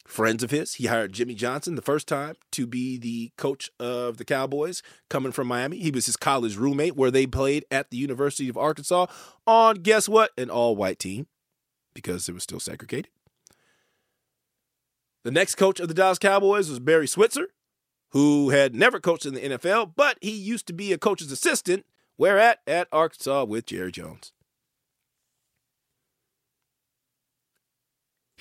friends 0.06 0.42
of 0.42 0.50
his. 0.50 0.74
He 0.74 0.86
hired 0.86 1.12
Jimmy 1.12 1.34
Johnson 1.34 1.74
the 1.74 1.82
first 1.82 2.06
time 2.06 2.36
to 2.52 2.66
be 2.66 2.98
the 2.98 3.32
coach 3.38 3.70
of 3.80 4.18
the 4.18 4.24
Cowboys 4.24 4.82
coming 5.08 5.32
from 5.32 5.46
Miami. 5.46 5.78
He 5.78 5.90
was 5.90 6.06
his 6.06 6.16
college 6.16 6.56
roommate 6.56 6.96
where 6.96 7.10
they 7.10 7.26
played 7.26 7.64
at 7.70 7.90
the 7.90 7.96
University 7.96 8.48
of 8.48 8.56
Arkansas 8.58 9.06
on 9.46 9.76
guess 9.76 10.08
what? 10.08 10.30
An 10.36 10.50
all 10.50 10.76
white 10.76 10.98
team. 10.98 11.26
because 11.94 12.28
it 12.28 12.32
was 12.34 12.42
still 12.42 12.60
segregated. 12.60 13.08
The 15.22 15.30
next 15.30 15.54
coach 15.54 15.80
of 15.80 15.88
the 15.88 15.94
Dallas 15.94 16.18
Cowboys 16.18 16.68
was 16.68 16.80
Barry 16.80 17.06
Switzer, 17.06 17.48
who 18.10 18.50
had 18.50 18.74
never 18.74 19.00
coached 19.00 19.24
in 19.26 19.34
the 19.34 19.40
NFL, 19.40 19.92
but 19.96 20.18
he 20.20 20.30
used 20.32 20.66
to 20.66 20.72
be 20.72 20.92
a 20.92 20.98
coach's 20.98 21.32
assistant, 21.32 21.86
where 22.16 22.38
at? 22.38 22.60
At 22.66 22.88
Arkansas 22.92 23.44
with 23.44 23.66
Jerry 23.66 23.90
Jones. 23.90 24.32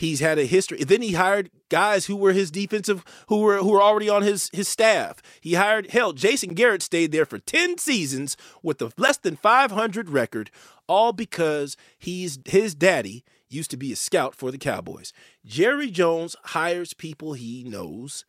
He's 0.04 0.20
had 0.20 0.38
a 0.38 0.44
history. 0.44 0.84
Then 0.84 1.02
he 1.02 1.14
hired 1.14 1.50
guys 1.70 2.08
who 2.08 2.18
were 2.18 2.34
his 2.34 2.52
defensive, 2.52 3.06
who 3.30 3.40
were 3.40 3.60
who 3.60 3.72
were 3.72 3.82
already 3.82 4.10
on 4.10 4.22
his 4.22 4.50
his 4.52 4.68
staff. 4.68 5.22
He 5.40 5.54
hired 5.54 5.92
hell. 5.92 6.12
Jason 6.12 6.56
Garrett 6.56 6.82
stayed 6.82 7.14
there 7.14 7.26
for 7.26 7.40
ten 7.40 7.78
seasons 7.78 8.36
with 8.62 8.82
a 8.82 8.92
less 8.98 9.18
than 9.18 9.38
500 9.38 10.10
record, 10.10 10.52
all 10.88 11.14
because 11.14 11.78
he's 11.98 12.38
his 12.44 12.76
daddy 12.76 13.24
used 13.48 13.72
to 13.72 13.78
be 13.78 13.94
a 13.94 13.96
scout 13.96 14.36
for 14.36 14.52
the 14.52 14.58
Cowboys. 14.58 15.14
Jerry 15.46 15.90
Jones 15.90 16.36
hires 16.44 16.94
people 16.94 17.32
he 17.32 17.64
knows, 17.64 18.26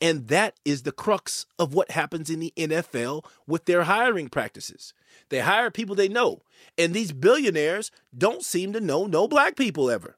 and 0.00 0.28
that 0.28 0.54
is 0.64 0.84
the 0.84 0.92
crux 0.92 1.44
of 1.58 1.74
what 1.74 1.90
happens 1.90 2.30
in 2.30 2.40
the 2.40 2.54
NFL 2.56 3.26
with 3.46 3.66
their 3.66 3.82
hiring 3.82 4.30
practices. 4.30 4.94
They 5.28 5.40
hire 5.40 5.70
people 5.70 5.94
they 5.94 6.08
know, 6.08 6.40
and 6.78 6.94
these 6.94 7.12
billionaires 7.12 7.90
don't 8.16 8.42
seem 8.42 8.72
to 8.72 8.80
know 8.80 9.06
no 9.06 9.28
black 9.28 9.54
people 9.54 9.90
ever. 9.90 10.17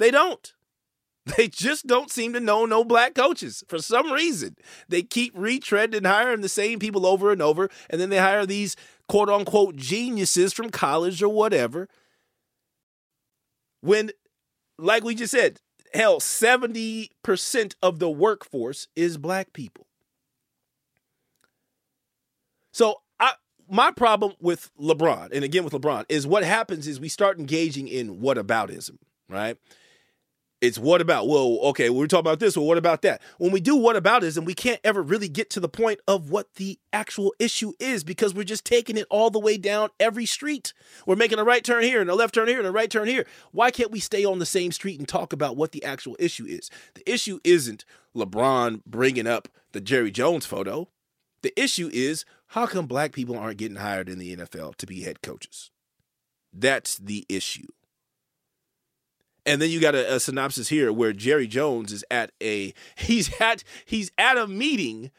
They 0.00 0.10
don't. 0.10 0.52
They 1.36 1.48
just 1.48 1.86
don't 1.86 2.10
seem 2.10 2.32
to 2.32 2.40
know 2.40 2.64
no 2.64 2.82
black 2.82 3.14
coaches 3.14 3.62
for 3.68 3.78
some 3.78 4.10
reason. 4.10 4.56
They 4.88 5.02
keep 5.02 5.36
retreading 5.36 6.06
hiring 6.06 6.40
the 6.40 6.48
same 6.48 6.78
people 6.78 7.06
over 7.06 7.30
and 7.30 7.42
over, 7.42 7.68
and 7.90 8.00
then 8.00 8.08
they 8.08 8.16
hire 8.16 8.46
these 8.46 8.74
quote 9.06 9.28
unquote 9.28 9.76
geniuses 9.76 10.52
from 10.54 10.70
college 10.70 11.22
or 11.22 11.28
whatever. 11.28 11.88
When, 13.82 14.10
like 14.78 15.04
we 15.04 15.14
just 15.14 15.30
said, 15.30 15.60
hell, 15.92 16.20
70% 16.20 17.74
of 17.82 17.98
the 17.98 18.10
workforce 18.10 18.88
is 18.96 19.18
black 19.18 19.52
people. 19.52 19.86
So 22.72 23.02
I 23.20 23.32
my 23.68 23.90
problem 23.90 24.32
with 24.40 24.70
LeBron, 24.80 25.32
and 25.32 25.44
again 25.44 25.64
with 25.64 25.74
LeBron, 25.74 26.06
is 26.08 26.26
what 26.26 26.44
happens 26.44 26.88
is 26.88 26.98
we 26.98 27.10
start 27.10 27.38
engaging 27.38 27.88
in 27.88 28.20
whataboutism, 28.20 28.96
right? 29.28 29.58
It's 30.60 30.78
what 30.78 31.00
about? 31.00 31.26
Well, 31.26 31.58
okay, 31.70 31.88
we're 31.88 32.06
talking 32.06 32.20
about 32.20 32.38
this. 32.38 32.54
Well, 32.54 32.66
what 32.66 32.76
about 32.76 33.00
that? 33.02 33.22
When 33.38 33.50
we 33.50 33.60
do 33.60 33.76
what 33.76 33.96
about 33.96 34.22
is, 34.22 34.36
and 34.36 34.46
we 34.46 34.52
can't 34.52 34.80
ever 34.84 35.00
really 35.00 35.28
get 35.28 35.48
to 35.50 35.60
the 35.60 35.70
point 35.70 36.00
of 36.06 36.30
what 36.30 36.54
the 36.56 36.78
actual 36.92 37.34
issue 37.38 37.72
is 37.78 38.04
because 38.04 38.34
we're 38.34 38.44
just 38.44 38.66
taking 38.66 38.98
it 38.98 39.06
all 39.08 39.30
the 39.30 39.38
way 39.38 39.56
down 39.56 39.88
every 39.98 40.26
street. 40.26 40.74
We're 41.06 41.16
making 41.16 41.38
a 41.38 41.44
right 41.44 41.64
turn 41.64 41.82
here 41.82 42.02
and 42.02 42.10
a 42.10 42.14
left 42.14 42.34
turn 42.34 42.46
here 42.46 42.58
and 42.58 42.66
a 42.66 42.72
right 42.72 42.90
turn 42.90 43.08
here. 43.08 43.26
Why 43.52 43.70
can't 43.70 43.90
we 43.90 44.00
stay 44.00 44.22
on 44.24 44.38
the 44.38 44.44
same 44.44 44.70
street 44.70 44.98
and 44.98 45.08
talk 45.08 45.32
about 45.32 45.56
what 45.56 45.72
the 45.72 45.82
actual 45.82 46.14
issue 46.18 46.44
is? 46.44 46.70
The 46.92 47.10
issue 47.10 47.40
isn't 47.42 47.86
LeBron 48.14 48.82
bringing 48.84 49.26
up 49.26 49.48
the 49.72 49.80
Jerry 49.80 50.10
Jones 50.10 50.44
photo. 50.44 50.88
The 51.42 51.58
issue 51.58 51.88
is 51.90 52.26
how 52.48 52.66
come 52.66 52.86
black 52.86 53.12
people 53.12 53.38
aren't 53.38 53.56
getting 53.56 53.78
hired 53.78 54.10
in 54.10 54.18
the 54.18 54.36
NFL 54.36 54.76
to 54.76 54.86
be 54.86 55.02
head 55.02 55.22
coaches? 55.22 55.70
That's 56.52 56.98
the 56.98 57.24
issue. 57.30 57.68
And 59.46 59.60
then 59.60 59.70
you 59.70 59.80
got 59.80 59.94
a, 59.94 60.16
a, 60.16 60.20
synopsis 60.20 60.68
here 60.68 60.92
where 60.92 61.12
Jerry 61.12 61.46
Jones 61.46 61.92
is 61.92 62.04
at 62.10 62.32
a 62.42 62.74
he's 62.96 63.40
at 63.40 63.64
he's 63.84 64.10
at 64.18 64.36
a 64.36 64.46
meeting 64.46 65.10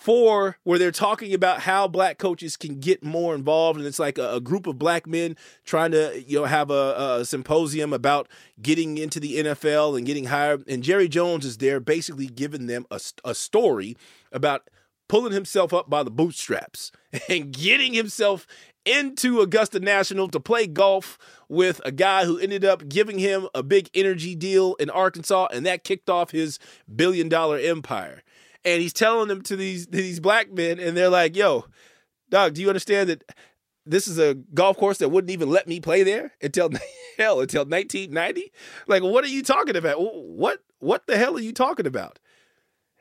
for 0.00 0.56
where 0.62 0.78
they're 0.78 0.90
talking 0.90 1.34
about 1.34 1.60
how 1.60 1.86
black 1.86 2.16
coaches 2.16 2.56
can 2.56 2.80
get 2.80 3.04
more 3.04 3.34
involved. 3.34 3.78
And 3.78 3.86
it's 3.86 3.98
like 3.98 4.16
a, 4.16 4.36
a 4.36 4.40
group 4.40 4.66
of 4.66 4.78
black 4.78 5.06
men 5.06 5.36
trying 5.64 5.90
to 5.90 6.22
you 6.26 6.38
know 6.38 6.46
have 6.46 6.70
a, 6.70 7.18
a, 7.20 7.24
symposium 7.24 7.92
about 7.92 8.28
getting 8.62 8.96
into 8.96 9.20
the 9.20 9.36
NFL 9.36 9.96
and 9.96 10.06
getting 10.06 10.24
hired. 10.24 10.66
And 10.66 10.82
Jerry 10.82 11.08
Jones 11.08 11.44
is 11.44 11.58
there 11.58 11.80
basically 11.80 12.28
giving 12.28 12.66
them 12.66 12.86
a, 12.90 12.98
a 13.24 13.34
story 13.34 13.96
about 14.32 14.68
pulling 15.10 15.32
himself 15.32 15.74
up 15.74 15.90
by 15.90 16.04
the 16.04 16.10
bootstraps 16.10 16.92
and 17.28 17.52
getting 17.52 17.92
himself 17.92 18.46
into 18.84 19.40
Augusta 19.40 19.80
National 19.80 20.28
to 20.28 20.40
play 20.40 20.66
golf 20.66 21.18
with 21.48 21.80
a 21.84 21.92
guy 21.92 22.24
who 22.24 22.38
ended 22.38 22.64
up 22.64 22.88
giving 22.88 23.18
him 23.18 23.48
a 23.54 23.62
big 23.62 23.90
energy 23.94 24.34
deal 24.34 24.74
in 24.74 24.90
Arkansas, 24.90 25.48
and 25.52 25.66
that 25.66 25.84
kicked 25.84 26.08
off 26.08 26.30
his 26.30 26.58
billion 26.94 27.28
dollar 27.28 27.58
empire. 27.58 28.22
And 28.64 28.82
he's 28.82 28.92
telling 28.92 29.28
them 29.28 29.42
to 29.42 29.56
these 29.56 29.86
these 29.88 30.20
black 30.20 30.52
men, 30.52 30.78
and 30.78 30.96
they're 30.96 31.08
like, 31.10 31.36
"Yo, 31.36 31.66
dog, 32.28 32.54
do 32.54 32.62
you 32.62 32.68
understand 32.68 33.08
that 33.08 33.24
this 33.86 34.06
is 34.06 34.18
a 34.18 34.34
golf 34.54 34.76
course 34.76 34.98
that 34.98 35.08
wouldn't 35.08 35.30
even 35.30 35.50
let 35.50 35.66
me 35.66 35.80
play 35.80 36.02
there 36.02 36.32
until 36.42 36.70
hell 37.18 37.40
until 37.40 37.62
1990? 37.64 38.52
Like, 38.86 39.02
what 39.02 39.24
are 39.24 39.28
you 39.28 39.42
talking 39.42 39.76
about? 39.76 39.96
What 39.98 40.60
what 40.78 41.06
the 41.06 41.16
hell 41.16 41.36
are 41.36 41.40
you 41.40 41.52
talking 41.52 41.86
about?" 41.86 42.18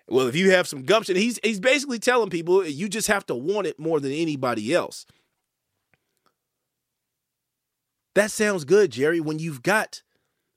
Well, 0.09 0.27
if 0.27 0.35
you 0.35 0.49
have 0.51 0.67
some 0.67 0.83
gumption, 0.83 1.15
he's 1.15 1.39
he's 1.43 1.59
basically 1.59 1.99
telling 1.99 2.29
people 2.29 2.65
you 2.65 2.89
just 2.89 3.07
have 3.07 3.25
to 3.27 3.35
want 3.35 3.67
it 3.67 3.79
more 3.79 3.99
than 3.99 4.11
anybody 4.11 4.73
else. 4.73 5.05
That 8.19 8.31
sounds 8.31 8.65
good, 8.65 8.91
Jerry, 8.91 9.21
when 9.21 9.39
you've 9.39 9.63
got 9.63 10.01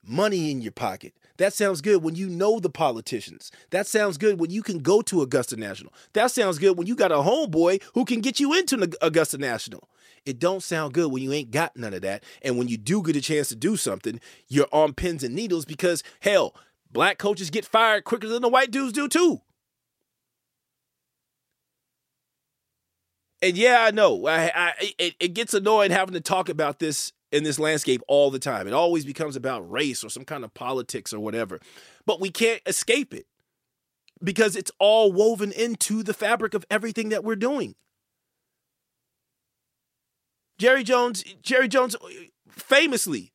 money 0.05 0.51
in 0.51 0.61
your 0.61 0.73
pocket. 0.73 1.13
That 1.37 1.53
sounds 1.53 1.79
good 1.79 2.03
when 2.03 2.13
you 2.13 2.27
know 2.27 2.59
the 2.59 2.69
politicians. 2.69 3.53
That 3.69 3.87
sounds 3.87 4.17
good 4.17 4.37
when 4.37 4.49
you 4.49 4.61
can 4.61 4.79
go 4.79 5.01
to 5.03 5.21
Augusta 5.21 5.55
National. 5.55 5.93
That 6.11 6.31
sounds 6.31 6.59
good 6.59 6.77
when 6.77 6.87
you 6.87 6.95
got 6.97 7.13
a 7.13 7.19
homeboy 7.19 7.81
who 7.93 8.03
can 8.03 8.19
get 8.19 8.37
you 8.37 8.53
into 8.53 8.93
Augusta 9.01 9.37
National. 9.37 9.87
It 10.25 10.39
don't 10.39 10.61
sound 10.61 10.93
good 10.93 11.09
when 11.09 11.23
you 11.23 11.31
ain't 11.31 11.51
got 11.51 11.77
none 11.77 11.93
of 11.93 12.01
that. 12.01 12.25
And 12.41 12.57
when 12.57 12.67
you 12.67 12.75
do 12.75 13.01
get 13.01 13.15
a 13.15 13.21
chance 13.21 13.47
to 13.47 13.55
do 13.55 13.77
something, 13.77 14.19
you're 14.49 14.67
on 14.73 14.91
pins 14.91 15.23
and 15.23 15.33
needles 15.33 15.63
because 15.63 16.03
hell, 16.19 16.53
black 16.91 17.17
coaches 17.17 17.49
get 17.49 17.63
fired 17.63 18.03
quicker 18.03 18.27
than 18.27 18.41
the 18.41 18.49
white 18.49 18.71
dudes 18.71 18.91
do 18.91 19.07
too. 19.07 19.39
And 23.41 23.55
yeah, 23.55 23.85
I 23.85 23.91
know. 23.91 24.27
I, 24.27 24.51
I 24.53 24.93
it, 24.99 25.15
it 25.17 25.33
gets 25.33 25.53
annoying 25.53 25.91
having 25.91 26.13
to 26.13 26.21
talk 26.21 26.49
about 26.49 26.79
this 26.79 27.13
in 27.33 27.43
this 27.43 27.59
landscape 27.59 28.01
all 28.07 28.31
the 28.31 28.39
time. 28.39 28.67
It 28.67 28.73
always 28.73 29.05
becomes 29.05 29.35
about 29.35 29.69
race 29.69 30.03
or 30.03 30.09
some 30.09 30.23
kind 30.23 30.43
of 30.43 30.53
politics 30.53 31.11
or 31.11 31.19
whatever. 31.19 31.59
But 32.05 32.21
we 32.21 32.29
can't 32.29 32.61
escape 32.65 33.13
it 33.13 33.25
because 34.23 34.55
it's 34.55 34.71
all 34.79 35.11
woven 35.11 35.51
into 35.51 36.03
the 36.03 36.13
fabric 36.13 36.53
of 36.53 36.63
everything 36.69 37.09
that 37.09 37.23
we're 37.23 37.35
doing. 37.35 37.75
Jerry 40.59 40.83
Jones, 40.83 41.23
Jerry 41.41 41.67
Jones 41.67 41.95
famously 42.47 43.33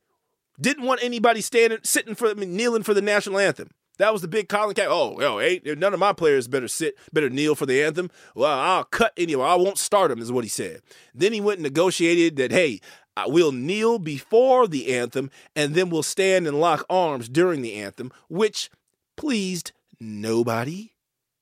didn't 0.60 0.84
want 0.84 1.02
anybody 1.02 1.40
standing 1.40 1.80
sitting 1.82 2.14
for 2.14 2.32
kneeling 2.34 2.84
for 2.84 2.94
the 2.94 3.02
national 3.02 3.38
anthem. 3.38 3.70
That 3.98 4.12
was 4.12 4.22
the 4.22 4.28
big 4.28 4.48
Colin 4.48 4.76
Kaepernick. 4.76 4.86
Oh, 4.88 5.20
yo, 5.20 5.40
ain't 5.40 5.78
none 5.78 5.92
of 5.92 5.98
my 5.98 6.12
players 6.12 6.46
better 6.46 6.68
sit, 6.68 6.94
better 7.12 7.28
kneel 7.28 7.56
for 7.56 7.66
the 7.66 7.82
anthem. 7.82 8.10
Well, 8.36 8.56
I'll 8.56 8.84
cut 8.84 9.12
anyway. 9.16 9.44
I 9.44 9.56
won't 9.56 9.76
start 9.76 10.10
them, 10.10 10.20
is 10.20 10.30
what 10.30 10.44
he 10.44 10.48
said. 10.48 10.82
Then 11.12 11.32
he 11.32 11.40
went 11.40 11.58
and 11.58 11.64
negotiated 11.64 12.36
that, 12.36 12.52
hey, 12.52 12.80
we'll 13.26 13.52
kneel 13.52 13.98
before 13.98 14.68
the 14.68 14.94
anthem 14.94 15.30
and 15.56 15.74
then 15.74 15.90
we'll 15.90 16.02
stand 16.02 16.46
and 16.46 16.60
lock 16.60 16.84
arms 16.88 17.28
during 17.28 17.62
the 17.62 17.74
anthem, 17.74 18.12
which 18.28 18.70
pleased 19.16 19.72
nobody. 20.00 20.92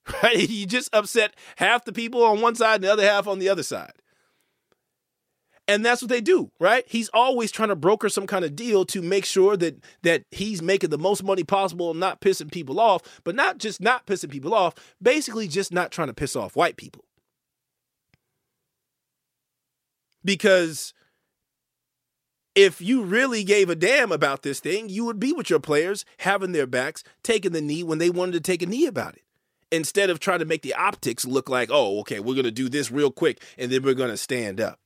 Right? 0.23 0.49
You 0.49 0.66
just 0.66 0.95
upset 0.95 1.35
half 1.56 1.85
the 1.85 1.92
people 1.92 2.23
on 2.23 2.40
one 2.40 2.54
side 2.54 2.76
and 2.76 2.85
the 2.85 2.92
other 2.92 3.02
half 3.02 3.26
on 3.26 3.40
the 3.40 3.49
other 3.49 3.64
side. 3.64 3.90
And 5.68 5.85
that's 5.85 6.00
what 6.00 6.11
they 6.11 6.21
do, 6.21 6.52
right? 6.61 6.85
He's 6.87 7.09
always 7.12 7.50
trying 7.50 7.71
to 7.71 7.76
broker 7.76 8.09
some 8.09 8.26
kind 8.26 8.45
of 8.45 8.54
deal 8.54 8.85
to 8.87 9.02
make 9.02 9.25
sure 9.25 9.56
that 9.56 9.83
that 10.02 10.23
he's 10.30 10.62
making 10.62 10.90
the 10.90 10.99
most 10.99 11.25
money 11.25 11.42
possible 11.42 11.90
and 11.90 11.99
not 11.99 12.21
pissing 12.21 12.52
people 12.52 12.78
off, 12.78 13.02
but 13.25 13.35
not 13.35 13.59
just 13.59 13.80
not 13.80 14.06
pissing 14.06 14.30
people 14.30 14.54
off, 14.54 14.75
basically 15.02 15.49
just 15.49 15.73
not 15.73 15.90
trying 15.90 16.06
to 16.06 16.14
piss 16.14 16.37
off 16.37 16.54
white 16.54 16.76
people. 16.76 17.04
Because 20.25 20.95
if 22.57 22.81
you 22.81 23.03
really 23.03 23.45
gave 23.45 23.69
a 23.69 23.77
damn 23.77 24.11
about 24.11 24.43
this 24.43 24.61
thing, 24.61 24.89
you 24.89 25.05
would 25.05 25.21
be 25.21 25.33
with 25.33 25.51
your 25.51 25.61
players, 25.61 26.07
having 26.21 26.53
their 26.53 26.67
backs, 26.67 27.05
taking 27.23 27.53
the 27.53 27.61
knee 27.61 27.85
when 27.85 27.99
they 27.99 28.09
wanted 28.09 28.33
to 28.33 28.41
take 28.41 28.63
a 28.63 28.67
knee 28.67 28.87
about 28.87 29.15
it. 29.15 29.23
Instead 29.71 30.09
of 30.09 30.19
trying 30.19 30.39
to 30.39 30.45
make 30.47 30.63
the 30.63 30.75
optics 30.75 31.27
look 31.27 31.51
like, 31.51 31.69
oh, 31.71 32.01
okay, 32.01 32.19
we're 32.19 32.35
going 32.35 32.45
to 32.45 32.51
do 32.51 32.69
this 32.69 32.91
real 32.91 33.11
quick 33.11 33.43
and 33.59 33.71
then 33.71 33.83
we're 33.83 33.95
going 33.95 34.11
to 34.11 34.17
stand 34.17 34.61
up. 34.61 34.81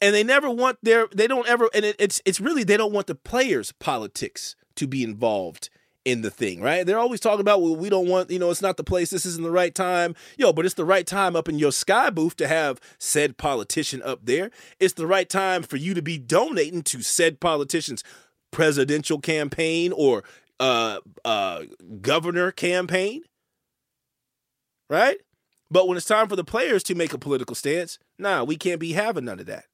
And 0.00 0.14
they 0.14 0.24
never 0.24 0.50
want 0.50 0.78
their, 0.82 1.06
they 1.14 1.26
don't 1.26 1.48
ever, 1.48 1.68
and 1.74 1.84
it, 1.84 1.96
it's, 1.98 2.22
it's 2.24 2.40
really, 2.40 2.64
they 2.64 2.76
don't 2.76 2.92
want 2.92 3.06
the 3.06 3.14
players' 3.14 3.72
politics 3.72 4.56
to 4.76 4.86
be 4.86 5.02
involved 5.02 5.68
in 6.04 6.20
the 6.20 6.30
thing, 6.30 6.60
right? 6.60 6.86
They're 6.86 6.98
always 6.98 7.20
talking 7.20 7.40
about, 7.40 7.62
well, 7.62 7.76
we 7.76 7.88
don't 7.88 8.08
want, 8.08 8.30
you 8.30 8.38
know, 8.38 8.50
it's 8.50 8.62
not 8.62 8.76
the 8.76 8.84
place, 8.84 9.10
this 9.10 9.24
isn't 9.24 9.42
the 9.42 9.50
right 9.50 9.74
time. 9.74 10.14
Yo, 10.36 10.52
but 10.52 10.66
it's 10.66 10.74
the 10.74 10.84
right 10.84 11.06
time 11.06 11.34
up 11.34 11.48
in 11.48 11.58
your 11.58 11.72
sky 11.72 12.10
booth 12.10 12.36
to 12.36 12.48
have 12.48 12.80
said 12.98 13.38
politician 13.38 14.02
up 14.02 14.20
there. 14.24 14.50
It's 14.78 14.94
the 14.94 15.06
right 15.06 15.28
time 15.28 15.62
for 15.62 15.76
you 15.76 15.94
to 15.94 16.02
be 16.02 16.18
donating 16.18 16.82
to 16.84 17.02
said 17.02 17.40
politician's 17.40 18.04
presidential 18.50 19.18
campaign 19.18 19.92
or 19.92 20.22
uh 20.60 21.00
uh 21.24 21.62
governor 22.00 22.52
campaign. 22.52 23.22
Right? 24.88 25.16
But 25.70 25.88
when 25.88 25.96
it's 25.96 26.06
time 26.06 26.28
for 26.28 26.36
the 26.36 26.44
players 26.44 26.82
to 26.84 26.94
make 26.94 27.12
a 27.12 27.18
political 27.18 27.56
stance, 27.56 27.98
nah, 28.18 28.44
we 28.44 28.56
can't 28.56 28.78
be 28.78 28.92
having 28.92 29.24
none 29.24 29.40
of 29.40 29.46
that. 29.46 29.64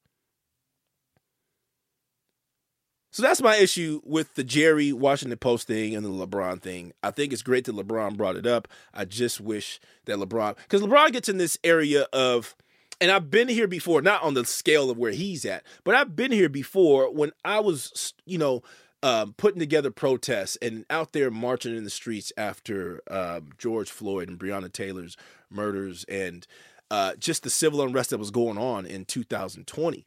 So 3.13 3.23
that's 3.23 3.43
my 3.43 3.57
issue 3.57 4.01
with 4.05 4.35
the 4.35 4.45
Jerry 4.45 4.93
Washington 4.93 5.37
Post 5.39 5.67
thing 5.67 5.97
and 5.97 6.05
the 6.05 6.11
LeBron 6.11 6.61
thing. 6.61 6.93
I 7.03 7.11
think 7.11 7.33
it's 7.33 7.43
great 7.43 7.65
that 7.65 7.75
LeBron 7.75 8.17
brought 8.17 8.37
it 8.37 8.47
up. 8.47 8.69
I 8.95 9.05
just 9.05 9.41
wish 9.41 9.81
that 10.05 10.19
LeBron, 10.19 10.57
because 10.57 10.81
LeBron 10.83 11.13
gets 11.13 11.29
in 11.29 11.37
this 11.37 11.59
area 11.65 12.07
of, 12.13 12.55
and 13.01 13.11
I've 13.11 13.29
been 13.29 13.49
here 13.49 13.67
before, 13.67 14.01
not 14.01 14.23
on 14.23 14.35
the 14.35 14.45
scale 14.45 14.91
of 14.91 14.99
where 14.99 15.11
he's 15.11 15.45
at, 15.45 15.65
but 15.83 15.97
I've 15.97 16.15
been 16.15 16.31
here 16.31 16.49
before 16.49 17.13
when 17.13 17.33
I 17.45 17.59
was, 17.59 18.15
you 18.27 18.39
know, 18.39 18.63
um, 19.03 19.35
putting 19.37 19.59
together 19.59 19.91
protests 19.91 20.57
and 20.63 20.85
out 20.91 21.13
there 21.13 21.31
marching 21.31 21.77
in 21.77 21.85
the 21.85 21.91
streets 21.91 22.33
after 22.37 23.01
um, 23.11 23.49
George 23.59 23.91
Floyd 23.91 24.29
and 24.29 24.39
Breonna 24.39 24.71
Taylor's 24.71 25.17
murders 25.51 26.05
and 26.05 26.47
uh, 26.91 27.15
just 27.17 27.43
the 27.43 27.51
civil 27.51 27.83
unrest 27.83 28.11
that 28.11 28.19
was 28.19 28.31
going 28.31 28.59
on 28.59 28.85
in 28.85 29.05
2020. 29.05 30.07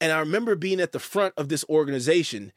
And 0.00 0.12
I 0.12 0.20
remember 0.20 0.54
being 0.54 0.80
at 0.80 0.92
the 0.92 0.98
front 0.98 1.34
of 1.36 1.48
this 1.48 1.64
organization. 1.68 2.52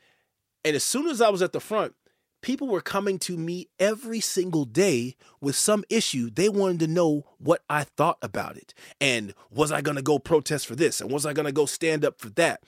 And 0.63 0.75
as 0.75 0.83
soon 0.83 1.07
as 1.07 1.21
I 1.21 1.29
was 1.29 1.41
at 1.41 1.53
the 1.53 1.59
front, 1.59 1.95
people 2.41 2.67
were 2.67 2.81
coming 2.81 3.17
to 3.19 3.37
me 3.37 3.67
every 3.79 4.19
single 4.19 4.65
day 4.65 5.15
with 5.39 5.55
some 5.55 5.83
issue. 5.89 6.29
They 6.29 6.49
wanted 6.49 6.79
to 6.79 6.87
know 6.87 7.25
what 7.37 7.63
I 7.69 7.83
thought 7.83 8.17
about 8.21 8.57
it. 8.57 8.73
And 8.99 9.33
was 9.49 9.71
I 9.71 9.81
going 9.81 9.97
to 9.97 10.03
go 10.03 10.19
protest 10.19 10.67
for 10.67 10.75
this? 10.75 11.01
And 11.01 11.11
was 11.11 11.25
I 11.25 11.33
going 11.33 11.45
to 11.45 11.51
go 11.51 11.65
stand 11.65 12.05
up 12.05 12.19
for 12.19 12.29
that? 12.31 12.63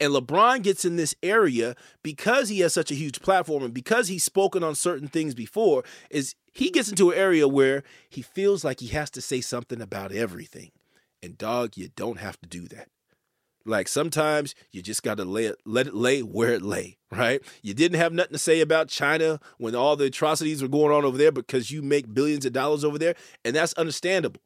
And 0.00 0.12
LeBron 0.12 0.62
gets 0.62 0.84
in 0.84 0.96
this 0.96 1.14
area 1.22 1.74
because 2.04 2.48
he 2.48 2.60
has 2.60 2.72
such 2.72 2.92
a 2.92 2.96
huge 2.96 3.20
platform 3.20 3.64
and 3.64 3.74
because 3.74 4.06
he's 4.06 4.22
spoken 4.22 4.62
on 4.62 4.76
certain 4.76 5.08
things 5.08 5.34
before, 5.34 5.82
is 6.08 6.36
he 6.52 6.70
gets 6.70 6.88
into 6.88 7.10
an 7.10 7.18
area 7.18 7.48
where 7.48 7.82
he 8.08 8.22
feels 8.22 8.64
like 8.64 8.78
he 8.78 8.88
has 8.88 9.10
to 9.10 9.20
say 9.20 9.40
something 9.40 9.80
about 9.80 10.12
everything. 10.12 10.70
And 11.20 11.36
dog, 11.36 11.76
you 11.76 11.88
don't 11.88 12.20
have 12.20 12.40
to 12.40 12.48
do 12.48 12.68
that. 12.68 12.88
Like 13.68 13.86
sometimes 13.86 14.54
you 14.72 14.80
just 14.82 15.02
got 15.02 15.18
to 15.18 15.24
lay 15.24 15.44
it, 15.44 15.58
let 15.66 15.86
it 15.86 15.94
lay 15.94 16.22
where 16.22 16.52
it 16.52 16.62
lay, 16.62 16.96
right? 17.12 17.40
You 17.62 17.74
didn't 17.74 17.98
have 17.98 18.12
nothing 18.12 18.32
to 18.32 18.38
say 18.38 18.60
about 18.60 18.88
China 18.88 19.40
when 19.58 19.74
all 19.74 19.94
the 19.94 20.06
atrocities 20.06 20.62
were 20.62 20.68
going 20.68 20.92
on 20.94 21.04
over 21.04 21.18
there 21.18 21.30
because 21.32 21.70
you 21.70 21.82
make 21.82 22.14
billions 22.14 22.46
of 22.46 22.52
dollars 22.54 22.84
over 22.84 22.98
there, 22.98 23.14
and 23.44 23.54
that's 23.54 23.74
understandable. 23.74 24.40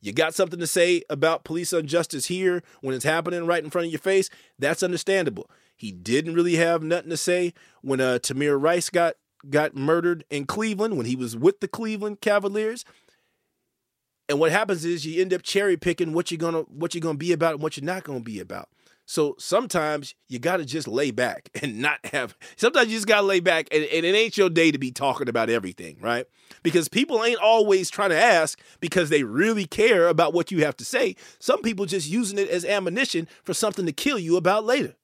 You 0.00 0.12
got 0.12 0.34
something 0.34 0.60
to 0.60 0.66
say 0.66 1.02
about 1.10 1.42
police 1.42 1.72
injustice 1.72 2.26
here 2.26 2.62
when 2.80 2.94
it's 2.94 3.04
happening 3.04 3.46
right 3.46 3.64
in 3.64 3.70
front 3.70 3.86
of 3.86 3.92
your 3.92 3.98
face, 3.98 4.30
that's 4.58 4.84
understandable. 4.84 5.50
He 5.76 5.90
didn't 5.90 6.34
really 6.34 6.54
have 6.54 6.82
nothing 6.82 7.10
to 7.10 7.16
say 7.16 7.54
when 7.82 8.00
uh, 8.00 8.20
Tamir 8.22 8.60
Rice 8.60 8.90
got 8.90 9.14
got 9.50 9.74
murdered 9.74 10.24
in 10.30 10.46
Cleveland 10.46 10.96
when 10.96 11.06
he 11.06 11.16
was 11.16 11.36
with 11.36 11.60
the 11.60 11.68
Cleveland 11.68 12.20
Cavaliers. 12.20 12.84
And 14.28 14.38
what 14.38 14.52
happens 14.52 14.84
is 14.84 15.06
you 15.06 15.20
end 15.20 15.32
up 15.32 15.42
cherry 15.42 15.76
picking 15.76 16.12
what 16.12 16.30
you're 16.30 16.38
gonna 16.38 16.62
what 16.62 16.94
you're 16.94 17.00
gonna 17.00 17.18
be 17.18 17.32
about 17.32 17.54
and 17.54 17.62
what 17.62 17.76
you're 17.76 17.84
not 17.84 18.04
gonna 18.04 18.20
be 18.20 18.40
about. 18.40 18.68
So 19.06 19.36
sometimes 19.38 20.14
you 20.28 20.38
gotta 20.38 20.66
just 20.66 20.86
lay 20.86 21.10
back 21.10 21.48
and 21.62 21.78
not 21.80 21.98
have 22.12 22.36
sometimes 22.56 22.88
you 22.88 22.96
just 22.96 23.06
gotta 23.06 23.26
lay 23.26 23.40
back 23.40 23.68
and, 23.72 23.84
and 23.84 24.04
it 24.04 24.14
ain't 24.14 24.36
your 24.36 24.50
day 24.50 24.70
to 24.70 24.78
be 24.78 24.90
talking 24.90 25.30
about 25.30 25.48
everything, 25.48 25.96
right? 26.00 26.26
Because 26.62 26.88
people 26.88 27.24
ain't 27.24 27.40
always 27.40 27.88
trying 27.88 28.10
to 28.10 28.20
ask 28.20 28.60
because 28.80 29.08
they 29.08 29.22
really 29.22 29.64
care 29.64 30.08
about 30.08 30.34
what 30.34 30.50
you 30.50 30.64
have 30.64 30.76
to 30.76 30.84
say. 30.84 31.16
Some 31.38 31.62
people 31.62 31.86
just 31.86 32.08
using 32.08 32.38
it 32.38 32.50
as 32.50 32.66
ammunition 32.66 33.28
for 33.44 33.54
something 33.54 33.86
to 33.86 33.92
kill 33.92 34.18
you 34.18 34.36
about 34.36 34.64
later. 34.64 34.94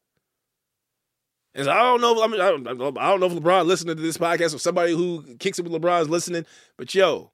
And 1.55 1.67
so 1.67 1.71
I 1.71 1.79
don't 1.83 2.01
know. 2.01 2.23
I 2.23 2.27
mean, 2.27 2.41
I 2.41 2.51
don't, 2.51 2.99
I 2.99 3.09
don't 3.11 3.21
know 3.21 3.27
if 3.27 3.33
LeBron 3.33 3.67
listening 3.67 3.97
to 3.97 4.03
this 4.03 4.19
podcast 4.19 4.55
or 4.55 4.59
somebody 4.59 4.93
who 4.93 5.23
kicks 5.39 5.59
it 5.59 5.65
with 5.65 5.81
LeBron 5.81 6.03
is 6.03 6.11
listening. 6.11 6.45
But 6.77 6.95
yo, 6.95 7.31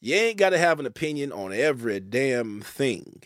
you 0.00 0.14
ain't 0.14 0.38
got 0.38 0.50
to 0.50 0.58
have 0.58 0.80
an 0.80 0.86
opinion 0.86 1.32
on 1.32 1.52
every 1.52 2.00
damn 2.00 2.60
thing, 2.60 3.22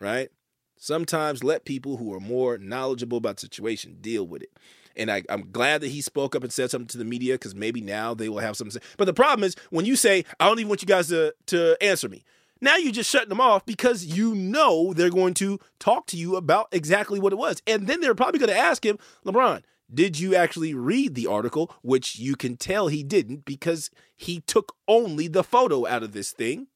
right? 0.00 0.30
Sometimes 0.76 1.44
let 1.44 1.64
people 1.64 1.98
who 1.98 2.12
are 2.14 2.20
more 2.20 2.58
knowledgeable 2.58 3.18
about 3.18 3.36
the 3.36 3.40
situation 3.42 3.98
deal 4.00 4.26
with 4.26 4.42
it. 4.42 4.50
And 4.96 5.10
I, 5.10 5.22
am 5.28 5.50
glad 5.52 5.82
that 5.82 5.88
he 5.88 6.00
spoke 6.00 6.34
up 6.34 6.42
and 6.42 6.52
said 6.52 6.70
something 6.70 6.88
to 6.88 6.98
the 6.98 7.04
media 7.04 7.34
because 7.34 7.54
maybe 7.54 7.80
now 7.80 8.12
they 8.12 8.28
will 8.28 8.38
have 8.38 8.56
something 8.56 8.78
to 8.78 8.84
say. 8.84 8.94
But 8.96 9.04
the 9.04 9.14
problem 9.14 9.44
is 9.44 9.54
when 9.70 9.84
you 9.84 9.96
say, 9.96 10.24
I 10.40 10.48
don't 10.48 10.58
even 10.58 10.68
want 10.68 10.82
you 10.82 10.88
guys 10.88 11.08
to, 11.08 11.34
to 11.46 11.76
answer 11.80 12.08
me. 12.08 12.24
Now 12.60 12.76
you're 12.76 12.92
just 12.92 13.10
shutting 13.10 13.30
them 13.30 13.40
off 13.40 13.64
because 13.64 14.04
you 14.04 14.34
know 14.34 14.92
they're 14.92 15.10
going 15.10 15.34
to 15.34 15.58
talk 15.78 16.06
to 16.08 16.16
you 16.16 16.36
about 16.36 16.68
exactly 16.72 17.18
what 17.18 17.32
it 17.32 17.36
was. 17.36 17.62
And 17.66 17.86
then 17.86 18.00
they're 18.00 18.14
probably 18.14 18.38
going 18.38 18.50
to 18.50 18.58
ask 18.58 18.84
him, 18.84 18.98
LeBron, 19.24 19.62
did 19.92 20.18
you 20.18 20.34
actually 20.34 20.74
read 20.74 21.14
the 21.14 21.26
article? 21.26 21.74
Which 21.82 22.18
you 22.18 22.36
can 22.36 22.56
tell 22.56 22.88
he 22.88 23.02
didn't 23.02 23.44
because 23.44 23.90
he 24.16 24.40
took 24.40 24.74
only 24.86 25.28
the 25.28 25.44
photo 25.44 25.86
out 25.86 26.02
of 26.02 26.12
this 26.12 26.32
thing. 26.32 26.68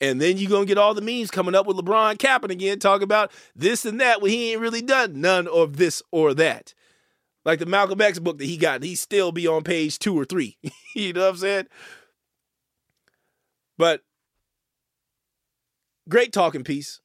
And 0.00 0.20
then 0.20 0.36
you're 0.36 0.50
going 0.50 0.64
to 0.64 0.68
get 0.68 0.78
all 0.78 0.94
the 0.94 1.00
memes 1.00 1.30
coming 1.30 1.54
up 1.54 1.66
with 1.66 1.76
LeBron 1.76 2.18
capping 2.18 2.52
again, 2.52 2.78
talking 2.78 3.02
about 3.02 3.32
this 3.56 3.84
and 3.84 4.00
that 4.00 4.22
when 4.22 4.30
he 4.30 4.52
ain't 4.52 4.60
really 4.60 4.82
done 4.82 5.20
none 5.20 5.48
of 5.48 5.76
this 5.76 6.02
or 6.12 6.34
that. 6.34 6.72
Like 7.44 7.58
the 7.58 7.66
Malcolm 7.66 8.00
X 8.00 8.18
book 8.18 8.38
that 8.38 8.44
he 8.44 8.56
got, 8.56 8.82
he 8.82 8.94
still 8.94 9.32
be 9.32 9.46
on 9.46 9.64
page 9.64 9.98
two 9.98 10.18
or 10.18 10.24
three. 10.24 10.56
you 10.94 11.12
know 11.12 11.22
what 11.22 11.30
I'm 11.30 11.36
saying? 11.36 11.66
But 13.76 14.02
great 16.08 16.32
talking 16.32 16.64
piece. 16.64 17.00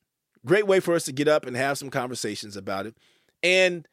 Great 0.45 0.67
way 0.67 0.79
for 0.79 0.93
us 0.93 1.05
to 1.05 1.13
get 1.13 1.27
up 1.27 1.45
and 1.45 1.55
have 1.55 1.77
some 1.77 1.89
conversations 1.89 2.57
about 2.57 2.85
it. 2.85 2.95
And 3.41 3.87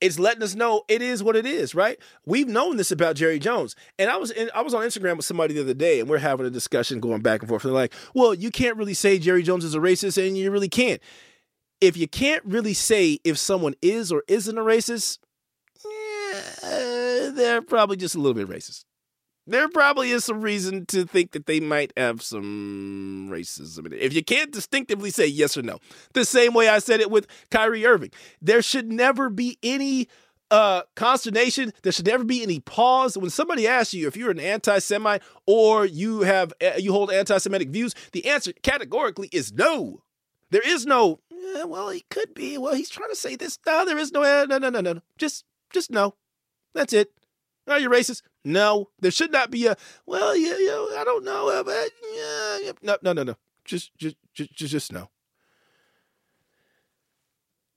it's 0.00 0.18
letting 0.18 0.42
us 0.42 0.54
know 0.54 0.82
it 0.88 1.02
is 1.02 1.22
what 1.22 1.36
it 1.36 1.46
is, 1.46 1.74
right? 1.74 1.98
We've 2.24 2.48
known 2.48 2.76
this 2.76 2.90
about 2.90 3.16
Jerry 3.16 3.38
Jones, 3.38 3.74
and 3.98 4.10
I 4.10 4.16
was 4.16 4.30
in, 4.30 4.50
I 4.54 4.62
was 4.62 4.74
on 4.74 4.84
Instagram 4.84 5.16
with 5.16 5.26
somebody 5.26 5.54
the 5.54 5.60
other 5.60 5.74
day, 5.74 6.00
and 6.00 6.08
we're 6.08 6.18
having 6.18 6.46
a 6.46 6.50
discussion 6.50 7.00
going 7.00 7.22
back 7.22 7.40
and 7.40 7.48
forth. 7.48 7.64
And 7.64 7.70
they're 7.70 7.82
like, 7.82 7.94
"Well, 8.14 8.34
you 8.34 8.50
can't 8.50 8.76
really 8.76 8.94
say 8.94 9.18
Jerry 9.18 9.42
Jones 9.42 9.64
is 9.64 9.74
a 9.74 9.78
racist, 9.78 10.24
and 10.24 10.36
you 10.36 10.50
really 10.50 10.68
can't. 10.68 11.00
If 11.80 11.96
you 11.96 12.08
can't 12.08 12.44
really 12.44 12.74
say 12.74 13.18
if 13.24 13.38
someone 13.38 13.74
is 13.82 14.10
or 14.10 14.24
isn't 14.28 14.58
a 14.58 14.62
racist, 14.62 15.18
yeah, 15.84 17.30
they're 17.32 17.62
probably 17.62 17.96
just 17.96 18.14
a 18.14 18.18
little 18.18 18.34
bit 18.34 18.48
racist 18.48 18.84
there 19.52 19.68
probably 19.68 20.10
is 20.10 20.24
some 20.24 20.40
reason 20.40 20.86
to 20.86 21.04
think 21.04 21.32
that 21.32 21.46
they 21.46 21.60
might 21.60 21.92
have 21.96 22.22
some 22.22 23.28
racism 23.30 23.86
in 23.86 23.92
it. 23.92 24.00
If 24.00 24.12
you 24.12 24.22
can't 24.22 24.52
distinctively 24.52 25.10
say 25.10 25.26
yes 25.26 25.56
or 25.56 25.62
no, 25.62 25.78
the 26.12 26.24
same 26.24 26.54
way 26.54 26.68
I 26.68 26.78
said 26.78 27.00
it 27.00 27.10
with 27.10 27.26
Kyrie 27.50 27.86
Irving, 27.86 28.10
there 28.40 28.62
should 28.62 28.90
never 28.92 29.30
be 29.30 29.58
any 29.62 30.08
uh, 30.50 30.82
consternation. 30.96 31.72
There 31.82 31.92
should 31.92 32.06
never 32.06 32.24
be 32.24 32.42
any 32.42 32.60
pause 32.60 33.16
when 33.16 33.30
somebody 33.30 33.66
asks 33.66 33.94
you 33.94 34.06
if 34.06 34.16
you're 34.16 34.30
an 34.30 34.40
anti-Semite 34.40 35.22
or 35.46 35.84
you 35.84 36.22
have 36.22 36.52
uh, 36.62 36.72
you 36.78 36.92
hold 36.92 37.10
anti-Semitic 37.10 37.70
views. 37.70 37.94
The 38.12 38.26
answer 38.26 38.52
categorically 38.62 39.28
is 39.32 39.52
no. 39.52 40.02
There 40.50 40.66
is 40.66 40.86
no. 40.86 41.20
Eh, 41.56 41.64
well, 41.64 41.90
he 41.90 42.04
could 42.10 42.34
be. 42.34 42.56
Well, 42.56 42.74
he's 42.74 42.90
trying 42.90 43.10
to 43.10 43.16
say 43.16 43.36
this. 43.36 43.58
No, 43.66 43.84
there 43.84 43.98
is 43.98 44.12
no. 44.12 44.22
Eh, 44.22 44.46
no, 44.48 44.58
no, 44.58 44.70
no, 44.70 44.80
no, 44.80 44.92
no. 44.94 45.00
Just, 45.18 45.44
just 45.72 45.90
no. 45.90 46.14
That's 46.74 46.92
it. 46.92 47.12
Are 47.66 47.78
you 47.78 47.90
racist? 47.90 48.22
No. 48.48 48.88
There 49.00 49.10
should 49.10 49.30
not 49.30 49.50
be 49.50 49.66
a, 49.66 49.76
well, 50.06 50.34
yeah, 50.34 50.56
yeah 50.58 51.00
I 51.00 51.02
don't 51.04 51.24
know. 51.24 51.62
But, 51.64 51.90
yeah, 52.14 52.72
no, 52.82 52.96
no, 53.02 53.12
no, 53.12 53.22
no. 53.22 53.36
Just, 53.64 53.96
Just, 53.98 54.16
just, 54.34 54.52
just, 54.54 54.72
just 54.72 54.92
no. 54.92 55.10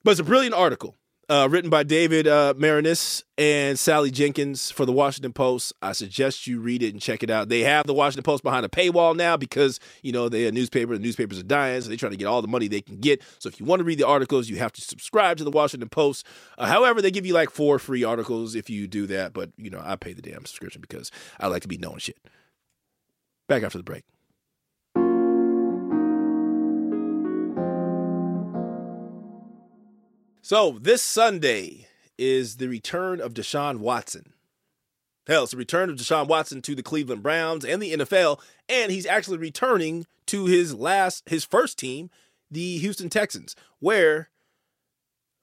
But 0.02 0.12
it's 0.12 0.20
a 0.20 0.24
brilliant 0.24 0.54
article 0.54 0.96
uh, 1.28 1.48
written 1.50 1.70
by 1.70 1.82
David 1.82 2.26
uh, 2.26 2.54
Maraniss 2.56 3.22
and 3.38 3.78
Sally 3.78 4.10
Jenkins 4.10 4.70
for 4.70 4.84
the 4.84 4.92
Washington 4.92 5.32
Post. 5.32 5.72
I 5.80 5.92
suggest 5.92 6.46
you 6.46 6.60
read 6.60 6.82
it 6.82 6.92
and 6.92 7.00
check 7.00 7.22
it 7.22 7.30
out. 7.30 7.48
They 7.48 7.60
have 7.60 7.86
the 7.86 7.94
Washington 7.94 8.24
Post 8.24 8.42
behind 8.42 8.66
a 8.66 8.68
paywall 8.68 9.16
now 9.16 9.36
because 9.36 9.80
you 10.02 10.12
know 10.12 10.28
they're 10.28 10.48
a 10.48 10.52
newspaper. 10.52 10.94
The 10.94 11.02
newspapers 11.02 11.38
are 11.38 11.44
dying, 11.44 11.80
so 11.80 11.88
they're 11.88 11.96
trying 11.96 12.12
to 12.12 12.18
get 12.18 12.26
all 12.26 12.42
the 12.42 12.48
money 12.48 12.68
they 12.68 12.80
can 12.80 12.96
get. 12.96 13.22
So 13.38 13.48
if 13.48 13.60
you 13.60 13.66
want 13.66 13.80
to 13.80 13.84
read 13.84 13.98
the 13.98 14.06
articles, 14.06 14.48
you 14.48 14.56
have 14.56 14.72
to 14.72 14.80
subscribe 14.80 15.36
to 15.38 15.44
the 15.44 15.50
Washington 15.50 15.88
Post. 15.88 16.26
Uh, 16.58 16.66
however, 16.66 17.00
they 17.00 17.10
give 17.10 17.26
you 17.26 17.34
like 17.34 17.50
four 17.50 17.78
free 17.78 18.04
articles 18.04 18.54
if 18.54 18.68
you 18.68 18.86
do 18.86 19.06
that. 19.06 19.32
But 19.32 19.50
you 19.56 19.70
know, 19.70 19.80
I 19.82 19.96
pay 19.96 20.12
the 20.12 20.22
damn 20.22 20.44
subscription 20.44 20.80
because 20.80 21.10
I 21.38 21.46
like 21.46 21.62
to 21.62 21.68
be 21.68 21.78
knowing 21.78 21.98
shit. 21.98 22.18
Back 23.48 23.62
after 23.62 23.78
the 23.78 23.84
break. 23.84 24.04
So 30.44 30.76
this 30.80 31.02
Sunday 31.02 31.86
is 32.18 32.56
the 32.56 32.66
return 32.66 33.20
of 33.20 33.32
Deshaun 33.32 33.78
Watson. 33.78 34.32
Hell, 35.28 35.44
it's 35.44 35.52
the 35.52 35.56
return 35.56 35.88
of 35.88 35.94
Deshaun 35.94 36.26
Watson 36.26 36.60
to 36.62 36.74
the 36.74 36.82
Cleveland 36.82 37.22
Browns 37.22 37.64
and 37.64 37.80
the 37.80 37.92
NFL, 37.92 38.40
and 38.68 38.90
he's 38.90 39.06
actually 39.06 39.38
returning 39.38 40.04
to 40.26 40.46
his 40.46 40.74
last, 40.74 41.28
his 41.28 41.44
first 41.44 41.78
team, 41.78 42.10
the 42.50 42.78
Houston 42.78 43.08
Texans, 43.08 43.54
where 43.78 44.30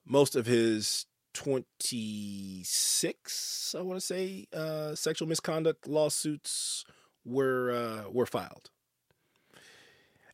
most 0.05 0.35
of 0.35 0.47
his 0.47 1.05
26, 1.33 3.75
I 3.77 3.81
want 3.81 4.01
to 4.01 4.05
say, 4.05 4.47
uh, 4.51 4.95
sexual 4.95 5.29
misconduct 5.29 5.87
lawsuits 5.87 6.83
were 7.23 7.71
uh, 7.71 8.09
were 8.09 8.25
filed. 8.25 8.69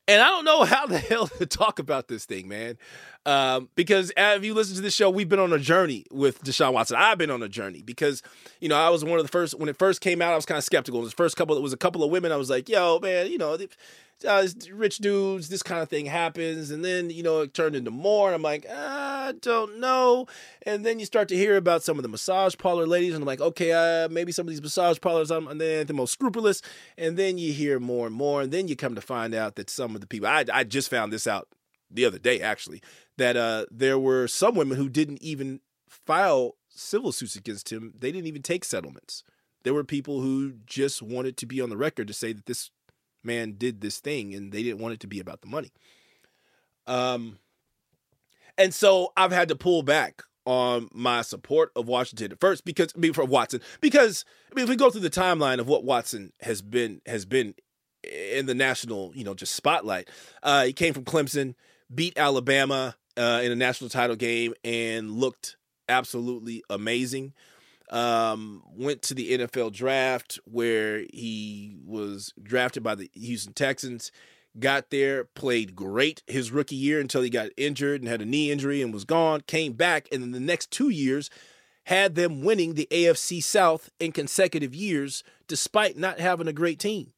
And 0.07 0.21
I 0.21 0.27
don't 0.27 0.45
know 0.45 0.63
how 0.65 0.85
the 0.85 0.97
hell 0.97 1.27
to 1.27 1.45
talk 1.45 1.79
about 1.79 2.07
this 2.07 2.25
thing, 2.25 2.47
man. 2.47 2.77
Um, 3.25 3.69
because 3.75 4.11
if 4.15 4.43
you 4.43 4.53
listen 4.53 4.75
to 4.75 4.81
the 4.81 4.91
show, 4.91 5.09
we've 5.09 5.27
been 5.29 5.39
on 5.39 5.51
a 5.51 5.57
journey 5.57 6.05
with 6.11 6.43
Deshaun 6.43 6.73
Watson. 6.73 6.97
I've 6.97 7.17
been 7.17 7.31
on 7.31 7.41
a 7.41 7.49
journey 7.49 7.81
because, 7.81 8.21
you 8.59 8.69
know, 8.69 8.75
I 8.75 8.89
was 8.89 9.03
one 9.03 9.17
of 9.17 9.25
the 9.25 9.31
first 9.31 9.57
when 9.59 9.67
it 9.67 9.77
first 9.77 10.01
came 10.01 10.21
out. 10.21 10.31
I 10.31 10.35
was 10.35 10.45
kind 10.45 10.59
of 10.59 10.63
skeptical. 10.63 11.01
The 11.01 11.09
first 11.09 11.35
couple, 11.35 11.57
it 11.57 11.61
was 11.61 11.73
a 11.73 11.77
couple 11.77 12.03
of 12.03 12.11
women. 12.11 12.31
I 12.31 12.35
was 12.35 12.51
like, 12.51 12.69
"Yo, 12.69 12.99
man, 12.99 13.31
you 13.31 13.39
know, 13.39 13.57
uh, 14.27 14.47
rich 14.71 14.97
dudes, 14.99 15.49
this 15.49 15.63
kind 15.63 15.81
of 15.81 15.89
thing 15.89 16.05
happens, 16.05 16.71
and 16.71 16.85
then 16.85 17.09
you 17.09 17.23
know 17.23 17.41
it 17.41 17.53
turned 17.53 17.75
into 17.75 17.91
more. 17.91 18.27
And 18.27 18.35
I'm 18.35 18.41
like, 18.41 18.65
I 18.69 19.33
don't 19.41 19.79
know. 19.79 20.27
And 20.63 20.85
then 20.85 20.99
you 20.99 21.05
start 21.05 21.27
to 21.29 21.35
hear 21.35 21.57
about 21.57 21.83
some 21.83 21.97
of 21.97 22.03
the 22.03 22.09
massage 22.09 22.55
parlor 22.57 22.87
ladies, 22.87 23.13
and 23.13 23.23
I'm 23.23 23.27
like, 23.27 23.41
okay, 23.41 23.71
uh, 23.73 24.09
maybe 24.09 24.31
some 24.31 24.47
of 24.47 24.51
these 24.51 24.61
massage 24.61 24.99
parlors 24.99 25.29
they 25.29 25.83
the 25.83 25.93
most 25.93 26.13
scrupulous. 26.13 26.61
And 26.97 27.17
then 27.17 27.37
you 27.37 27.53
hear 27.53 27.79
more 27.79 28.07
and 28.07 28.15
more, 28.15 28.41
and 28.41 28.51
then 28.51 28.67
you 28.67 28.75
come 28.75 28.95
to 28.95 29.01
find 29.01 29.33
out 29.33 29.55
that 29.55 29.69
some 29.69 29.95
of 29.95 30.01
the 30.01 30.07
people 30.07 30.27
I 30.27 30.45
I 30.51 30.63
just 30.63 30.89
found 30.89 31.11
this 31.11 31.27
out 31.27 31.49
the 31.91 32.05
other 32.05 32.19
day 32.19 32.41
actually 32.41 32.81
that 33.17 33.37
uh, 33.37 33.65
there 33.71 33.97
were 33.97 34.27
some 34.27 34.55
women 34.55 34.77
who 34.77 34.89
didn't 34.89 35.21
even 35.21 35.61
file 35.89 36.55
civil 36.69 37.11
suits 37.11 37.35
against 37.35 37.71
him. 37.71 37.93
They 37.97 38.11
didn't 38.11 38.27
even 38.27 38.41
take 38.41 38.65
settlements. 38.65 39.23
There 39.63 39.73
were 39.73 39.83
people 39.83 40.21
who 40.21 40.53
just 40.65 41.01
wanted 41.01 41.37
to 41.37 41.45
be 41.45 41.61
on 41.61 41.69
the 41.69 41.77
record 41.77 42.07
to 42.07 42.13
say 42.13 42.33
that 42.33 42.45
this 42.45 42.69
man 43.25 43.55
did 43.57 43.81
this 43.81 43.99
thing 43.99 44.33
and 44.33 44.51
they 44.51 44.63
didn't 44.63 44.79
want 44.79 44.93
it 44.93 44.99
to 45.01 45.07
be 45.07 45.19
about 45.19 45.41
the 45.41 45.47
money. 45.47 45.71
Um, 46.87 47.39
and 48.57 48.73
so 48.73 49.11
I've 49.17 49.31
had 49.31 49.49
to 49.49 49.55
pull 49.55 49.83
back 49.83 50.21
on 50.45 50.89
my 50.93 51.21
support 51.23 51.71
of 51.75 51.87
Washington 51.87 52.31
at 52.31 52.39
first 52.39 52.65
because 52.65 52.93
I 52.95 52.99
mean 52.99 53.13
for 53.13 53.25
Watson 53.25 53.61
because 53.81 54.23
I 54.51 54.55
mean 54.55 54.63
if 54.63 54.69
we 54.69 54.75
go 54.75 54.89
through 54.89 55.01
the 55.01 55.09
timeline 55.09 55.59
of 55.59 55.67
what 55.67 55.83
Watson 55.83 56.33
has 56.41 56.61
been 56.61 57.01
has 57.07 57.25
been 57.25 57.55
in 58.03 58.45
the 58.45 58.53
national 58.53 59.11
you 59.15 59.23
know 59.23 59.33
just 59.33 59.55
spotlight, 59.55 60.09
uh, 60.43 60.65
he 60.65 60.73
came 60.73 60.93
from 60.93 61.03
Clemson, 61.03 61.55
beat 61.93 62.17
Alabama 62.17 62.95
uh, 63.17 63.41
in 63.43 63.51
a 63.51 63.55
national 63.55 63.89
title 63.89 64.15
game, 64.15 64.53
and 64.63 65.11
looked 65.11 65.57
absolutely 65.89 66.63
amazing. 66.69 67.33
Um, 67.91 68.63
went 68.75 69.03
to 69.03 69.13
the 69.13 69.37
NFL 69.37 69.71
draft 69.71 70.39
where 70.45 71.05
he 71.13 71.77
was 71.85 72.33
drafted 72.41 72.81
by 72.81 72.95
the 72.95 73.09
Houston 73.13 73.53
Texans. 73.53 74.11
Got 74.57 74.89
there, 74.89 75.25
played 75.25 75.75
great 75.75 76.23
his 76.27 76.51
rookie 76.51 76.75
year 76.75 76.99
until 76.99 77.21
he 77.21 77.29
got 77.29 77.49
injured 77.57 78.01
and 78.01 78.09
had 78.09 78.21
a 78.21 78.25
knee 78.25 78.51
injury 78.51 78.81
and 78.81 78.93
was 78.93 79.03
gone. 79.03 79.41
Came 79.41 79.73
back, 79.73 80.07
and 80.11 80.23
in 80.23 80.31
the 80.31 80.39
next 80.39 80.71
two 80.71 80.89
years, 80.89 81.29
had 81.85 82.15
them 82.15 82.41
winning 82.41 82.73
the 82.73 82.87
AFC 82.89 83.43
South 83.43 83.89
in 83.99 84.11
consecutive 84.11 84.73
years, 84.73 85.23
despite 85.47 85.97
not 85.97 86.19
having 86.19 86.47
a 86.47 86.53
great 86.53 86.79
team. 86.79 87.11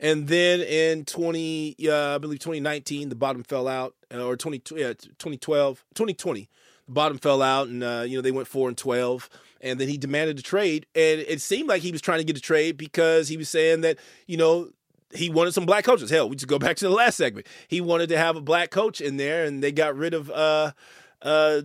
And 0.00 0.26
then 0.26 0.60
in 0.60 1.04
20, 1.04 1.76
uh, 1.88 2.16
I 2.16 2.18
believe 2.18 2.40
2019, 2.40 3.08
the 3.08 3.14
bottom 3.14 3.44
fell 3.44 3.68
out, 3.68 3.94
uh, 4.12 4.24
or 4.24 4.36
20, 4.36 4.62
yeah, 4.76 4.94
2012, 4.94 5.84
2020, 5.94 6.48
the 6.86 6.92
bottom 6.92 7.18
fell 7.18 7.42
out, 7.42 7.68
and 7.68 7.82
uh, 7.82 8.04
you 8.06 8.16
know 8.16 8.22
they 8.22 8.32
went 8.32 8.48
four 8.48 8.68
and 8.68 8.76
12 8.76 9.28
and 9.64 9.80
then 9.80 9.88
he 9.88 9.96
demanded 9.96 10.38
a 10.38 10.42
trade. 10.42 10.86
And 10.94 11.20
it 11.20 11.40
seemed 11.40 11.68
like 11.68 11.80
he 11.80 11.90
was 11.90 12.02
trying 12.02 12.18
to 12.18 12.24
get 12.24 12.36
a 12.36 12.40
trade 12.40 12.76
because 12.76 13.28
he 13.28 13.38
was 13.38 13.48
saying 13.48 13.80
that, 13.80 13.98
you 14.26 14.36
know, 14.36 14.68
he 15.14 15.30
wanted 15.30 15.54
some 15.54 15.64
black 15.64 15.84
coaches. 15.84 16.10
Hell, 16.10 16.28
we 16.28 16.36
just 16.36 16.48
go 16.48 16.58
back 16.60 16.76
to 16.76 16.84
the 16.84 16.94
last 16.94 17.16
segment. 17.16 17.46
He 17.66 17.80
wanted 17.80 18.10
to 18.10 18.18
have 18.18 18.36
a 18.36 18.42
black 18.42 18.70
coach 18.70 19.00
in 19.00 19.16
there, 19.16 19.44
and 19.44 19.62
they 19.62 19.72
got 19.72 19.96
rid 19.96 20.14
of 20.14 20.30
uh 20.30 20.72
uh 21.22 21.62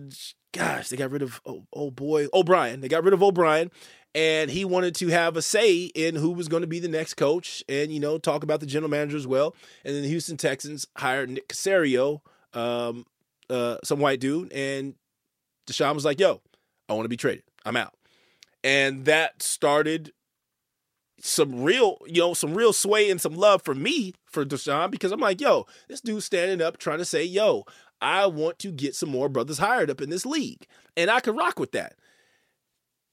gosh, 0.52 0.88
they 0.88 0.96
got 0.96 1.10
rid 1.10 1.22
of 1.22 1.40
oh, 1.44 1.64
oh 1.72 1.90
boy, 1.90 2.26
O'Brien. 2.32 2.80
They 2.80 2.88
got 2.88 3.04
rid 3.04 3.14
of 3.14 3.22
O'Brien. 3.22 3.70
And 4.12 4.50
he 4.50 4.64
wanted 4.64 4.96
to 4.96 5.08
have 5.08 5.36
a 5.36 5.42
say 5.42 5.82
in 5.84 6.16
who 6.16 6.32
was 6.32 6.48
going 6.48 6.62
to 6.62 6.66
be 6.66 6.80
the 6.80 6.88
next 6.88 7.14
coach 7.14 7.62
and, 7.68 7.92
you 7.92 8.00
know, 8.00 8.18
talk 8.18 8.42
about 8.42 8.58
the 8.58 8.66
general 8.66 8.90
manager 8.90 9.16
as 9.16 9.24
well. 9.24 9.54
And 9.84 9.94
then 9.94 10.02
the 10.02 10.08
Houston 10.08 10.36
Texans 10.36 10.84
hired 10.96 11.30
Nick 11.30 11.46
Caserio, 11.46 12.20
um, 12.52 13.06
uh, 13.48 13.76
some 13.84 14.00
white 14.00 14.18
dude. 14.18 14.52
And 14.52 14.96
Deshaun 15.70 15.94
was 15.94 16.04
like, 16.04 16.20
yo, 16.20 16.40
I 16.88 16.94
want 16.94 17.04
to 17.04 17.10
be 17.10 17.16
traded. 17.16 17.44
I'm 17.64 17.76
out. 17.76 17.94
And 18.64 19.04
that 19.04 19.42
started 19.42 20.12
some 21.20 21.62
real, 21.62 21.98
you 22.06 22.20
know, 22.20 22.34
some 22.34 22.54
real 22.54 22.72
sway 22.72 23.10
and 23.10 23.20
some 23.20 23.34
love 23.34 23.62
for 23.62 23.74
me 23.74 24.14
for 24.26 24.44
Deshaun 24.44 24.90
because 24.90 25.12
I'm 25.12 25.20
like, 25.20 25.40
yo, 25.40 25.66
this 25.88 26.00
dude's 26.00 26.24
standing 26.24 26.60
up 26.60 26.78
trying 26.78 26.98
to 26.98 27.04
say, 27.04 27.24
yo, 27.24 27.64
I 28.00 28.26
want 28.26 28.58
to 28.60 28.70
get 28.72 28.94
some 28.94 29.10
more 29.10 29.28
brothers 29.28 29.58
hired 29.58 29.90
up 29.90 30.00
in 30.00 30.10
this 30.10 30.24
league. 30.24 30.66
And 30.96 31.10
I 31.10 31.20
could 31.20 31.36
rock 31.36 31.58
with 31.58 31.72
that. 31.72 31.94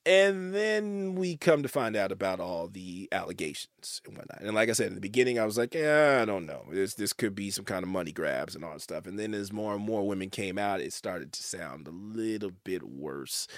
And 0.08 0.54
then 0.54 1.16
we 1.16 1.36
come 1.36 1.64
to 1.64 1.68
find 1.68 1.98
out 1.98 2.14
about 2.14 2.40
all 2.40 2.70
the 2.70 3.10
allegations 3.12 4.02
and 4.06 4.16
whatnot. 4.18 4.40
And 4.40 4.56
like 4.56 4.70
I 4.70 4.72
said 4.72 4.88
in 4.88 4.96
the 4.96 5.02
beginning, 5.02 5.38
I 5.38 5.46
was 5.46 5.58
like, 5.58 5.74
yeah, 5.74 6.20
I 6.22 6.26
don't 6.26 6.46
know. 6.46 6.64
This 6.72 6.94
this 6.94 7.12
could 7.12 7.36
be 7.36 7.52
some 7.52 7.66
kind 7.66 7.84
of 7.84 7.90
money 7.90 8.14
grabs 8.14 8.56
and 8.56 8.64
all 8.64 8.72
that 8.72 8.82
stuff. 8.82 9.06
And 9.06 9.20
then 9.20 9.34
as 9.34 9.52
more 9.52 9.76
and 9.76 9.84
more 9.84 10.08
women 10.08 10.30
came 10.30 10.58
out, 10.58 10.80
it 10.80 10.94
started 10.94 11.34
to 11.34 11.44
sound 11.44 11.90
a 11.90 11.92
little 11.92 12.52
bit 12.64 12.84
worse. 12.84 13.50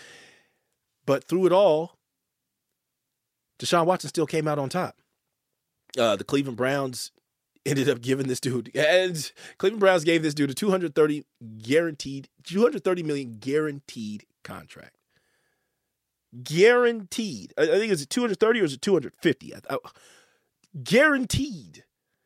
But 1.05 1.23
through 1.23 1.45
it 1.45 1.51
all, 1.51 1.99
Deshaun 3.59 3.85
Watson 3.85 4.09
still 4.09 4.25
came 4.25 4.47
out 4.47 4.57
on 4.57 4.69
top. 4.69 4.95
Uh, 5.99 6.15
the 6.15 6.23
Cleveland 6.23 6.57
Browns 6.57 7.11
ended 7.63 7.87
up 7.87 8.01
giving 8.01 8.27
this 8.27 8.39
dude, 8.39 8.75
and 8.75 9.31
Cleveland 9.59 9.81
Browns 9.81 10.03
gave 10.03 10.23
this 10.23 10.33
dude 10.33 10.49
a 10.49 10.55
230 10.55 11.25
guaranteed, 11.59 12.27
230 12.43 13.03
million 13.03 13.37
guaranteed 13.39 14.25
contract. 14.43 14.98
Guaranteed. 16.43 17.53
I 17.57 17.65
think 17.65 17.91
it's 17.91 18.05
230 18.05 18.61
or 18.61 18.63
is 18.63 18.73
it 18.73 18.81
250? 18.81 19.53
Guaranteed 20.83 21.83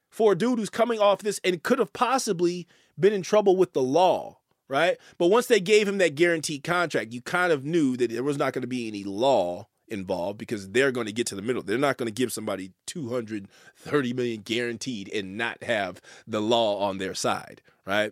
for 0.10 0.34
a 0.34 0.38
dude 0.38 0.60
who's 0.60 0.70
coming 0.70 1.00
off 1.00 1.20
this 1.20 1.40
and 1.44 1.64
could 1.64 1.80
have 1.80 1.94
possibly 1.94 2.68
been 3.00 3.14
in 3.14 3.22
trouble 3.22 3.56
with 3.56 3.74
the 3.74 3.82
law 3.82 4.38
right? 4.70 4.98
But 5.18 5.28
once 5.28 5.46
they 5.46 5.60
gave 5.60 5.88
him 5.88 6.00
that 6.00 6.16
guaranteed 6.16 6.64
contract, 6.64 7.12
you 7.14 7.22
kind 7.22 7.52
of 7.52 7.64
knew 7.64 7.96
that 7.98 8.10
there 8.10 8.24
was 8.24 8.38
not 8.38 8.54
going 8.54 8.64
to 8.64 8.68
be 8.68 8.88
any 8.88 9.04
law 9.04 9.68
involved 9.88 10.38
because 10.38 10.70
they're 10.72 10.92
going 10.92 11.06
to 11.06 11.14
get 11.14 11.28
to 11.28 11.36
the 11.36 11.42
middle. 11.42 11.62
They're 11.62 11.78
not 11.78 11.98
going 11.98 12.08
to 12.08 12.14
give 12.14 12.34
somebody 12.34 12.72
230 12.88 14.14
million 14.14 14.42
guaranteed 14.42 15.14
and 15.14 15.38
not 15.38 15.62
have 15.64 16.02
the 16.26 16.42
law 16.42 16.80
on 16.80 16.98
their 16.98 17.14
side, 17.14 17.62
right? 17.86 18.12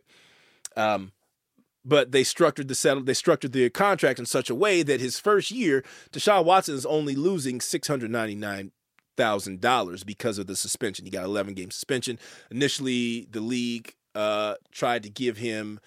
Um, 0.78 1.12
but 1.84 2.12
they 2.12 2.24
structured 2.24 2.68
the 2.68 2.76
settle 2.76 3.04
they 3.04 3.14
structured 3.14 3.54
the 3.54 3.70
contract 3.70 4.20
in 4.20 4.26
such 4.26 4.50
a 4.50 4.56
way 4.56 4.84
that 4.84 5.00
his 5.00 5.20
first 5.20 5.52
year, 5.52 5.84
Deshaun 6.12 6.46
Watson 6.46 6.76
is 6.76 6.86
only 6.86 7.16
losing 7.16 7.62
six 7.62 7.88
hundred 7.88 8.12
ninety 8.12 8.36
nine 8.36 8.72
thousand 9.18 9.62
dollars 9.62 10.04
because 10.04 10.38
of 10.38 10.48
the 10.48 10.56
suspension. 10.56 11.06
He 11.06 11.12
got 11.12 11.26
eleven 11.26 11.54
game 11.54 11.72
suspension. 11.72 12.20
Initially, 12.50 13.28
the 13.32 13.42
league 13.42 13.96
uh, 14.16 14.56
tried 14.72 15.04
to 15.04 15.10
give 15.10 15.38
him 15.38 15.80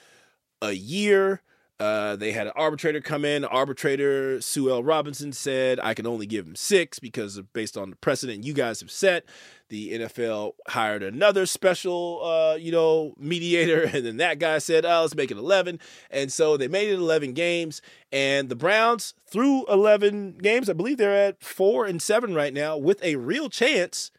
a 0.63 0.73
year. 0.73 1.43
Uh, 1.81 2.15
they 2.15 2.31
had 2.31 2.47
an 2.47 2.53
arbitrator 2.55 3.01
come 3.01 3.25
in. 3.25 3.45
Arbitrator 3.45 4.41
Sue 4.41 4.71
L. 4.71 4.83
Robinson 4.83 5.33
said, 5.33 5.81
I 5.83 5.93
can 5.93 6.07
only 6.07 6.25
give 6.25 6.47
him 6.47 6.55
six 6.55 7.01
because 7.01 7.37
of, 7.37 7.53
based 7.53 7.77
on 7.77 7.91
the 7.91 7.97
precedent 7.97 8.45
you 8.45 8.53
guys 8.53 8.81
have 8.81 8.93
set. 8.93 9.25
The 9.71 9.93
NFL 9.93 10.53
hired 10.69 11.03
another 11.03 11.47
special, 11.47 12.21
uh, 12.25 12.57
you 12.57 12.71
know, 12.71 13.15
mediator, 13.19 13.83
and 13.93 14.05
then 14.05 14.17
that 14.19 14.39
guy 14.39 14.59
said, 14.59 14.85
"Oh, 14.85 15.03
let's 15.03 15.15
make 15.15 15.31
it 15.31 15.39
11." 15.39 15.81
And 16.11 16.33
so 16.33 16.57
they 16.57 16.69
made 16.69 16.91
it 16.91 16.95
11 16.95 17.33
games, 17.33 17.81
and 18.13 18.49
the 18.49 18.57
Browns, 18.57 19.15
through 19.27 19.67
11 19.67 20.39
games, 20.39 20.69
I 20.69 20.75
believe 20.75 20.99
they're 20.99 21.29
at 21.29 21.43
four 21.43 21.87
and 21.87 22.01
seven 22.01 22.35
right 22.35 22.53
now, 22.53 22.77
with 22.77 23.03
a 23.03 23.17
real 23.17 23.49
chance. 23.49 24.11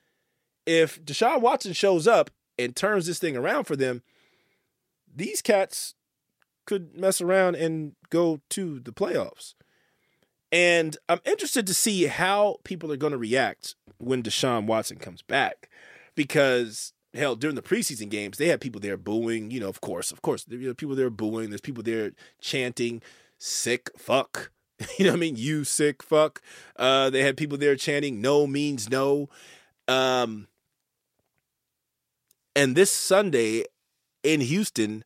If 0.66 1.04
Deshaun 1.06 1.42
Watson 1.42 1.74
shows 1.74 2.08
up 2.08 2.32
and 2.58 2.76
turns 2.76 3.06
this 3.06 3.20
thing 3.20 3.38
around 3.38 3.66
for 3.66 3.76
them, 3.76 4.02
these 5.16 5.42
cats 5.44 5.94
could 6.66 6.98
mess 6.98 7.22
around 7.22 7.56
and 7.56 7.94
go 8.10 8.42
to 8.50 8.80
the 8.80 8.92
playoffs. 8.92 9.54
And 10.56 10.96
I'm 11.10 11.20
interested 11.26 11.68
to 11.68 11.74
see 11.74 12.06
how 12.06 12.60
people 12.64 12.90
are 12.90 12.96
going 12.96 13.12
to 13.12 13.18
react 13.18 13.76
when 13.98 14.24
Deshaun 14.24 14.68
Watson 14.68 14.96
comes 14.96 15.22
back. 15.22 15.70
Because 16.16 16.94
hell 17.14 17.36
during 17.36 17.58
the 17.58 17.62
preseason 17.62 18.08
games 18.10 18.38
they 18.38 18.48
had 18.48 18.60
people 18.60 18.82
there 18.82 18.98
booing 18.98 19.50
you 19.50 19.58
know 19.58 19.70
of 19.70 19.80
course 19.80 20.12
of 20.12 20.22
course 20.22 20.44
there 20.44 20.70
are 20.70 20.74
people 20.74 20.96
there 20.96 21.10
booing 21.10 21.50
there's 21.50 21.62
people 21.62 21.84
there 21.84 22.12
chanting 22.42 23.02
sick 23.38 23.90
fuck. 23.98 24.52
You 25.00 25.06
know 25.06 25.12
what 25.12 25.18
i 25.18 25.20
mean? 25.22 25.36
You 25.38 25.64
sick 25.64 26.04
fuck. 26.04 26.42
Uh 26.76 27.10
they 27.10 27.22
had 27.22 27.38
people 27.38 27.58
there 27.58 27.76
chanting 27.76 28.22
no 28.22 28.48
means 28.48 28.90
no. 28.90 29.30
Um 29.88 30.48
and 32.56 32.76
this 32.76 32.92
sunday 32.92 33.66
in 34.24 34.42
houston 34.42 35.04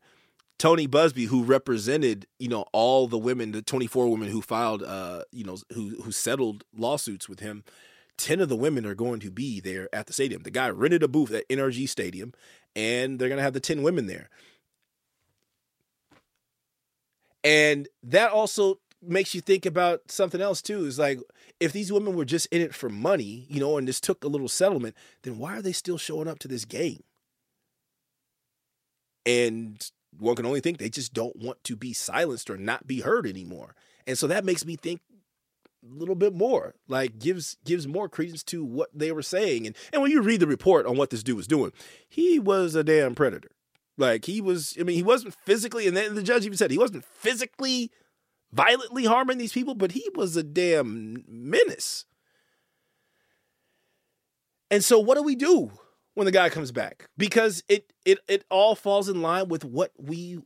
Tony 0.60 0.88
Buzbee, 0.88 1.28
who 1.28 1.44
represented, 1.44 2.28
you 2.38 2.50
know, 2.50 2.66
all 2.74 3.08
the 3.08 3.18
women, 3.18 3.54
the 3.54 3.62
24 3.62 4.12
women 4.12 4.28
who 4.28 4.42
filed, 4.42 4.84
uh, 4.84 5.24
you 5.32 5.46
know, 5.46 5.58
who 5.74 6.02
who 6.04 6.12
settled 6.12 6.66
lawsuits 6.78 7.30
with 7.30 7.40
him, 7.40 7.64
10 8.18 8.42
of 8.42 8.50
the 8.50 8.58
women 8.58 8.86
are 8.86 8.94
going 8.94 9.22
to 9.22 9.32
be 9.32 9.62
there 9.62 9.88
at 9.94 10.06
the 10.06 10.14
stadium. 10.14 10.44
The 10.44 10.52
guy 10.52 10.70
rented 10.70 11.02
a 11.02 11.08
booth 11.08 11.32
at 11.32 11.48
NRG 11.48 11.88
Stadium, 11.88 12.34
and 12.76 13.18
they're 13.18 13.30
going 13.30 13.38
to 13.38 13.44
have 13.44 13.54
the 13.54 13.62
10 13.62 13.82
women 13.82 14.08
there. 14.08 14.30
And 17.42 17.88
that 18.04 18.32
also 18.32 18.80
makes 19.02 19.34
you 19.34 19.40
think 19.40 19.66
about 19.66 20.12
something 20.12 20.42
else 20.42 20.62
too. 20.62 20.86
Is 20.86 21.00
like 21.00 21.20
if 21.62 21.72
these 21.72 21.92
women 21.92 22.16
were 22.16 22.26
just 22.26 22.48
in 22.48 22.60
it 22.60 22.76
for 22.76 22.90
money, 22.90 23.48
you 23.50 23.62
know, 23.62 23.78
and 23.78 23.88
this 23.88 24.02
took 24.02 24.26
a 24.26 24.28
little 24.28 24.50
settlement, 24.50 24.94
then 25.24 25.38
why 25.38 25.56
are 25.56 25.62
they 25.62 25.72
still 25.72 25.98
showing 25.98 26.28
up 26.28 26.40
to 26.40 26.50
this 26.50 26.66
game? 26.66 27.04
And 29.26 29.90
one 30.18 30.36
can 30.36 30.46
only 30.46 30.60
think 30.60 30.78
they 30.78 30.90
just 30.90 31.14
don't 31.14 31.36
want 31.36 31.64
to 31.66 31.76
be 31.76 31.94
silenced 31.94 32.50
or 32.50 32.58
not 32.58 32.88
be 32.88 33.02
heard 33.02 33.28
anymore. 33.28 33.76
And 34.08 34.18
so 34.18 34.28
that 34.28 34.46
makes 34.46 34.66
me 34.66 34.76
think 34.76 35.02
a 35.84 35.98
little 35.98 36.16
bit 36.16 36.34
more 36.34 36.76
like 36.88 37.20
gives 37.20 37.58
gives 37.64 37.88
more 37.88 38.10
credence 38.10 38.44
to 38.44 38.64
what 38.64 38.90
they 38.94 39.12
were 39.12 39.22
saying. 39.22 39.66
And 39.66 39.76
and 39.94 40.02
when 40.02 40.12
you 40.12 40.22
read 40.22 40.42
the 40.42 40.48
report 40.48 40.86
on 40.86 40.98
what 40.98 41.10
this 41.10 41.24
dude 41.24 41.38
was 41.38 41.48
doing 41.48 41.72
he 42.08 42.40
was 42.40 42.76
a 42.76 42.84
damn 42.84 43.16
predator. 43.16 43.52
Like 43.98 44.26
he 44.26 44.42
was 44.42 44.76
i 44.80 44.84
mean 44.84 44.96
he 44.96 45.04
wasn't 45.04 45.36
physically 45.46 45.88
and 45.88 45.96
then 45.96 46.16
the 46.16 46.24
judge 46.24 46.46
even 46.46 46.58
said 46.58 46.72
he 46.72 46.78
wasn't 46.78 47.06
physically 47.06 47.92
violently 48.52 49.06
harming 49.06 49.38
these 49.38 49.54
people 49.54 49.76
but 49.76 49.92
he 49.94 50.10
was 50.16 50.36
a 50.36 50.44
damn 50.44 51.24
menace. 51.28 52.06
And 54.72 54.84
so 54.84 55.00
what 55.00 55.16
do 55.16 55.24
we 55.24 55.36
do 55.36 55.72
when 56.14 56.26
the 56.26 56.32
guy 56.32 56.50
comes 56.50 56.72
back 56.72 57.10
because 57.18 57.64
it 57.68 57.92
it 58.06 58.20
it 58.28 58.44
all 58.50 58.76
falls 58.76 59.10
in 59.10 59.22
line 59.22 59.48
with 59.48 59.64
what 59.64 59.92
we 59.98 60.40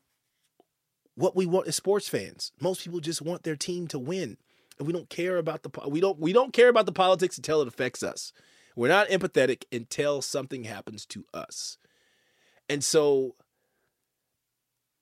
what 1.16 1.36
we 1.36 1.46
want 1.46 1.68
as 1.68 1.76
sports 1.76 2.08
fans 2.08 2.52
most 2.60 2.84
people 2.84 3.00
just 3.00 3.22
want 3.22 3.44
their 3.44 3.56
team 3.56 3.88
to 3.88 4.00
win 4.00 4.38
and 4.78 4.88
we 4.88 4.94
don't 4.94 5.10
care 5.10 5.38
about 5.38 5.64
the 5.64 5.70
we 5.88 6.00
don't 6.00 6.20
we 6.20 6.34
don't 6.34 6.54
care 6.54 6.70
about 6.70 6.86
the 6.86 6.92
politics 6.92 7.38
until 7.38 7.62
it 7.62 7.68
affects 7.68 8.04
us. 8.04 8.34
We're 8.76 8.88
not 8.88 9.10
empathetic 9.10 9.66
until 9.72 10.22
something 10.22 10.64
happens 10.64 11.06
to 11.08 11.26
us. 11.34 11.78
And 12.70 12.84
so 12.84 13.36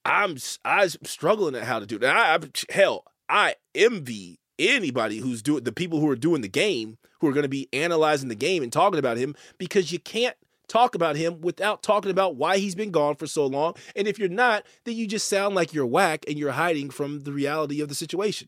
I'm 0.04 0.38
I'm 0.66 0.90
struggling 1.04 1.56
at 1.56 1.64
how 1.64 1.80
to 1.80 1.86
do 1.86 1.98
that. 2.00 2.16
I, 2.16 2.36
I 2.36 2.40
hell, 2.74 3.06
I 3.30 3.56
envy 3.74 4.40
anybody 4.60 5.18
who's 5.18 5.42
doing 5.42 5.64
the 5.64 5.72
people 5.72 6.00
who 6.00 6.10
are 6.10 6.16
doing 6.16 6.42
the 6.42 6.48
game, 6.48 6.98
who 7.20 7.28
are 7.28 7.34
going 7.34 7.44
to 7.44 7.50
be 7.50 7.70
analyzing 7.72 8.30
the 8.30 8.36
game 8.36 8.64
and 8.64 8.72
talking 8.72 9.00
about 9.00 9.18
him 9.18 9.36
because 9.58 9.92
you 9.92 10.00
can't 10.00 10.36
talk 10.72 10.96
about 10.96 11.16
him 11.18 11.42
without 11.42 11.84
talking 11.84 12.12
about 12.12 12.36
why 12.36 12.58
he's 12.58 12.76
been 12.76 12.92
gone 12.92 13.16
for 13.16 13.28
so 13.28 13.46
long. 13.46 13.76
And 13.96 14.08
if 14.08 14.18
you're 14.18 14.30
not, 14.30 14.66
then 14.86 14.96
you 14.96 15.06
just 15.06 15.28
sound 15.28 15.54
like 15.54 15.74
you're 15.74 15.86
whack 15.86 16.24
and 16.28 16.38
you're 16.38 16.52
hiding 16.52 16.90
from 16.90 17.22
the 17.22 17.34
reality 17.34 17.82
of 17.82 17.90
the 17.90 17.96
situation. 17.96 18.48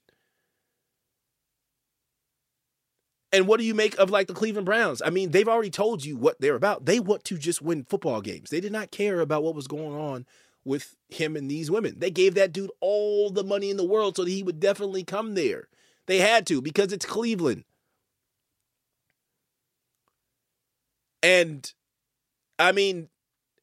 And 3.33 3.47
what 3.47 3.59
do 3.59 3.65
you 3.65 3.73
make 3.73 3.97
of 3.97 4.09
like 4.09 4.27
the 4.27 4.33
Cleveland 4.33 4.65
Browns? 4.65 5.01
I 5.03 5.09
mean, 5.09 5.31
they've 5.31 5.47
already 5.47 5.71
told 5.71 6.05
you 6.05 6.15
what 6.15 6.39
they're 6.39 6.55
about. 6.55 6.85
They 6.85 6.99
want 6.99 7.23
to 7.25 7.37
just 7.37 7.61
win 7.61 7.83
football 7.83 8.21
games. 8.21 8.51
They 8.51 8.61
did 8.61 8.71
not 8.71 8.91
care 8.91 9.19
about 9.19 9.43
what 9.43 9.55
was 9.55 9.67
going 9.67 9.95
on 9.95 10.25
with 10.63 10.95
him 11.09 11.35
and 11.35 11.49
these 11.49 11.69
women. 11.69 11.95
They 11.97 12.11
gave 12.11 12.35
that 12.35 12.53
dude 12.53 12.71
all 12.79 13.31
the 13.31 13.43
money 13.43 13.69
in 13.69 13.77
the 13.77 13.83
world 13.83 14.15
so 14.15 14.23
that 14.23 14.29
he 14.29 14.43
would 14.43 14.59
definitely 14.59 15.03
come 15.03 15.33
there. 15.33 15.67
They 16.05 16.19
had 16.19 16.45
to 16.47 16.61
because 16.61 16.93
it's 16.93 17.05
Cleveland. 17.05 17.65
And 21.23 21.73
I 22.63 22.71
mean, 22.71 23.09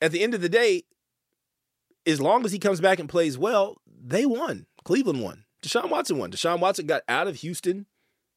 at 0.02 0.12
the 0.12 0.22
end 0.22 0.34
of 0.34 0.42
the 0.42 0.48
day, 0.50 0.82
as 2.06 2.20
long 2.20 2.44
as 2.44 2.52
he 2.52 2.58
comes 2.58 2.82
back 2.82 2.98
and 2.98 3.08
plays 3.08 3.38
well, 3.38 3.78
they 3.86 4.26
won. 4.26 4.66
Cleveland 4.84 5.22
won. 5.22 5.44
Deshaun 5.62 5.88
Watson 5.88 6.18
won. 6.18 6.30
Deshaun 6.30 6.60
Watson 6.60 6.86
got 6.86 7.02
out 7.08 7.26
of 7.26 7.36
Houston, 7.36 7.86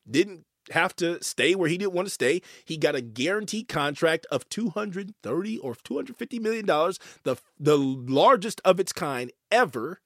didn't 0.09 0.45
have 0.71 0.95
to 0.95 1.21
stay 1.21 1.53
where 1.53 1.67
he 1.67 1.77
didn't 1.77 1.91
want 1.91 2.07
to 2.07 2.13
stay. 2.13 2.41
He 2.63 2.77
got 2.77 2.95
a 2.95 3.01
guaranteed 3.01 3.67
contract 3.67 4.25
of 4.31 4.47
230 4.47 5.57
or 5.57 5.75
250 5.75 6.39
million 6.39 6.65
dollars, 6.65 6.97
the 7.23 7.35
the 7.59 7.77
largest 7.77 8.61
of 8.63 8.79
its 8.79 8.93
kind 8.93 9.33
ever. 9.51 9.99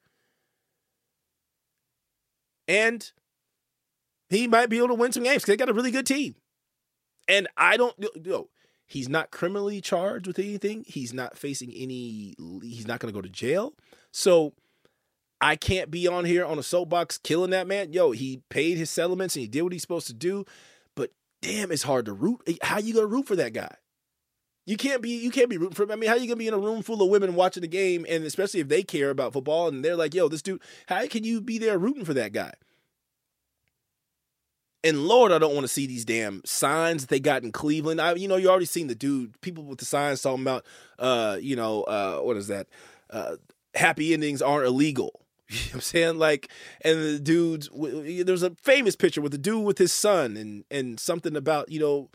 And 2.68 3.12
he 4.30 4.48
might 4.48 4.70
be 4.70 4.78
able 4.78 4.90
to 4.90 4.96
win 4.96 5.12
some 5.12 5.24
games 5.24 5.44
because 5.44 5.54
they 5.54 5.58
got 5.58 5.70
a 5.70 5.74
really 5.74 5.92
good 5.92 6.08
team. 6.08 6.36
And 7.28 7.48
I 7.56 7.78
don't 7.78 7.94
you 8.00 8.10
know, 8.26 8.50
he's 8.88 9.10
not 9.10 9.30
criminally 9.30 9.82
charged 9.82 10.26
with 10.26 10.40
anything. 10.40 10.86
He's 10.88 11.14
not 11.14 11.38
facing 11.38 11.72
any 11.74 12.36
he's 12.64 12.88
not 12.88 13.00
going 13.00 13.14
to 13.14 13.18
go 13.18 13.22
to 13.22 13.30
jail. 13.30 13.74
So 14.12 14.54
I 15.40 15.56
can't 15.56 15.92
be 15.92 16.08
on 16.08 16.26
here 16.26 16.46
on 16.46 16.58
a 16.58 16.64
soapbox 16.64 17.20
killing 17.20 17.52
that 17.52 17.68
man. 17.68 17.94
Yo, 17.94 18.12
he 18.12 18.42
paid 18.50 18.78
his 18.78 18.90
settlements 18.90 19.36
and 19.36 19.42
he 19.42 19.48
did 19.48 19.62
what 19.62 19.74
he's 19.74 19.84
supposed 19.84 20.08
to 20.08 20.14
do. 20.14 20.46
But 20.96 21.12
damn, 21.42 21.72
it's 21.72 21.84
hard 21.84 22.06
to 22.06 22.14
root. 22.14 22.42
Eh, 22.48 22.56
how 22.64 22.80
you 22.80 22.94
gonna 22.94 23.06
root 23.06 23.28
for 23.28 23.36
that 23.36 23.54
guy? 23.54 23.76
You 24.66 24.78
can't 24.78 25.02
be 25.02 25.12
you 25.12 25.30
can't 25.30 25.50
be 25.50 25.58
rooting 25.58 25.76
for 25.76 25.84
him. 25.84 25.92
I 25.92 25.96
mean, 25.96 26.10
how 26.10 26.16
you 26.16 26.28
gonna 26.28 26.38
be 26.38 26.48
in 26.48 26.54
a 26.54 26.60
room 26.60 26.82
full 26.82 27.02
of 27.02 27.10
women 27.10 27.36
watching 27.36 27.62
the 27.62 27.68
game, 27.68 28.06
and 28.10 28.24
especially 28.24 28.62
if 28.62 28.68
they 28.68 28.84
care 28.84 29.10
about 29.10 29.34
football 29.34 29.68
and 29.68 29.84
they're 29.84 29.96
like, 29.96 30.14
yo, 30.14 30.28
this 30.28 30.42
dude, 30.42 30.62
how 30.88 31.06
can 31.08 31.24
you 31.24 31.40
be 31.40 31.58
there 31.58 31.78
rooting 31.78 32.06
for 32.06 32.14
that 32.16 32.34
guy? 32.34 32.54
And 34.88 35.06
Lord, 35.06 35.34
I 35.34 35.38
don't 35.38 35.54
want 35.54 35.66
to 35.66 35.68
see 35.68 35.86
these 35.86 36.06
damn 36.06 36.42
signs 36.46 37.02
that 37.02 37.10
they 37.10 37.20
got 37.20 37.44
in 37.44 37.52
Cleveland. 37.52 38.00
I, 38.00 38.14
you 38.14 38.30
know, 38.30 38.38
you 38.38 38.50
already 38.50 38.66
seen 38.66 38.88
the 38.88 38.96
dude, 38.96 39.40
people 39.42 39.66
with 39.66 39.80
the 39.80 39.86
signs 39.86 40.22
talking 40.22 40.44
about, 40.44 40.66
uh, 40.98 41.38
you 41.42 41.58
know, 41.58 41.84
uh, 41.84 42.20
what 42.20 42.38
is 42.38 42.48
that? 42.48 42.68
Uh, 43.10 43.36
happy 43.76 44.14
endings 44.14 44.42
aren't 44.42 44.66
illegal. 44.66 45.12
You 45.50 45.58
know 45.58 45.76
I'm 45.76 45.82
saying? 45.82 46.18
Like, 46.20 46.50
and 46.82 47.00
the 47.02 47.20
dudes, 47.20 47.70
there's 47.74 48.44
a 48.44 48.52
famous 48.62 48.98
picture 48.98 49.22
with 49.22 49.32
the 49.32 49.38
dude 49.38 49.64
with 49.66 49.78
his 49.78 49.94
son 49.94 50.36
and, 50.36 50.66
and 50.70 51.00
something 51.00 51.38
about, 51.38 51.72
you 51.72 51.80
know, 51.80 52.10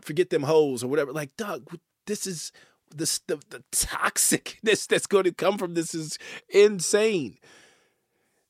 forget 0.00 0.30
them 0.30 0.44
hoes 0.44 0.84
or 0.84 0.86
whatever. 0.86 1.12
Like, 1.12 1.36
Doug, 1.36 1.76
this 2.06 2.24
is 2.24 2.52
this, 2.94 3.18
the, 3.26 3.40
the 3.50 3.64
toxicness 3.72 4.86
that's 4.88 5.08
going 5.08 5.24
to 5.24 5.32
come 5.32 5.58
from 5.58 5.74
this 5.74 5.92
is 5.92 6.18
insane. 6.48 7.38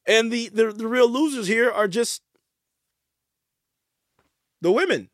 And 0.07 0.31
the, 0.31 0.51
the, 0.51 0.73
the 0.73 0.89
real 0.89 1.09
losers 1.09 1.47
here 1.47 1.71
are 1.71 1.89
just 1.89 2.21
the 4.63 4.73
women. 4.73 5.11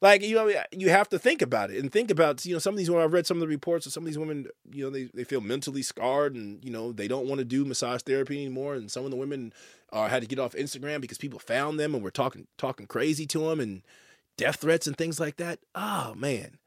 Like 0.00 0.22
you 0.22 0.36
know, 0.36 0.52
you 0.70 0.90
have 0.90 1.08
to 1.08 1.18
think 1.18 1.42
about 1.42 1.72
it 1.72 1.78
and 1.78 1.90
think 1.90 2.10
about 2.10 2.44
you 2.46 2.52
know 2.52 2.60
some 2.60 2.74
of 2.74 2.78
these. 2.78 2.88
When 2.88 3.02
I've 3.02 3.12
read 3.12 3.26
some 3.26 3.36
of 3.36 3.40
the 3.40 3.48
reports 3.48 3.84
of 3.84 3.92
some 3.92 4.04
of 4.04 4.06
these 4.06 4.18
women, 4.18 4.46
you 4.70 4.84
know, 4.84 4.90
they, 4.90 5.10
they 5.12 5.24
feel 5.24 5.40
mentally 5.40 5.82
scarred 5.82 6.36
and 6.36 6.64
you 6.64 6.70
know 6.70 6.92
they 6.92 7.08
don't 7.08 7.26
want 7.26 7.40
to 7.40 7.44
do 7.44 7.64
massage 7.64 8.02
therapy 8.02 8.40
anymore. 8.40 8.74
And 8.74 8.90
some 8.90 9.04
of 9.04 9.10
the 9.10 9.16
women 9.16 9.52
uh, 9.92 10.06
had 10.08 10.22
to 10.22 10.28
get 10.28 10.38
off 10.38 10.52
Instagram 10.52 11.00
because 11.00 11.18
people 11.18 11.40
found 11.40 11.80
them 11.80 11.94
and 11.96 12.04
were 12.04 12.12
talking 12.12 12.46
talking 12.56 12.86
crazy 12.86 13.26
to 13.26 13.40
them 13.40 13.58
and 13.58 13.82
death 14.36 14.60
threats 14.60 14.86
and 14.86 14.96
things 14.96 15.18
like 15.18 15.36
that. 15.38 15.58
Oh 15.74 16.14
man, 16.14 16.58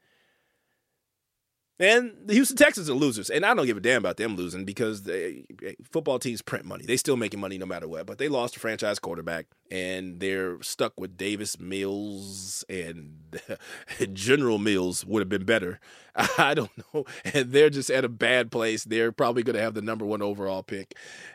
and 1.82 2.12
the 2.24 2.34
Houston 2.34 2.56
Texans 2.56 2.88
are 2.88 2.94
losers, 2.94 3.28
and 3.28 3.44
I 3.44 3.54
don't 3.54 3.66
give 3.66 3.76
a 3.76 3.80
damn 3.80 3.98
about 3.98 4.16
them 4.16 4.36
losing 4.36 4.64
because 4.64 5.02
they, 5.02 5.44
football 5.90 6.20
teams 6.20 6.40
print 6.40 6.64
money. 6.64 6.84
They 6.86 6.96
still 6.96 7.16
making 7.16 7.40
money 7.40 7.58
no 7.58 7.66
matter 7.66 7.88
what. 7.88 8.06
But 8.06 8.18
they 8.18 8.28
lost 8.28 8.56
a 8.56 8.60
franchise 8.60 9.00
quarterback, 9.00 9.46
and 9.68 10.20
they're 10.20 10.62
stuck 10.62 11.00
with 11.00 11.16
Davis 11.16 11.58
Mills 11.58 12.64
and 12.68 13.40
General 14.12 14.58
Mills 14.58 15.04
would 15.04 15.22
have 15.22 15.28
been 15.28 15.44
better. 15.44 15.80
I 16.38 16.54
don't 16.54 16.70
know, 16.94 17.04
and 17.24 17.50
they're 17.50 17.68
just 17.68 17.90
at 17.90 18.04
a 18.04 18.08
bad 18.08 18.52
place. 18.52 18.84
They're 18.84 19.10
probably 19.10 19.42
going 19.42 19.56
to 19.56 19.62
have 19.62 19.74
the 19.74 19.82
number 19.82 20.04
one 20.04 20.22
overall 20.22 20.62
pick, 20.62 20.94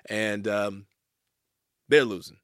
and 0.09 0.47
um, 0.47 0.85
they're 1.89 2.05
losing. 2.05 2.37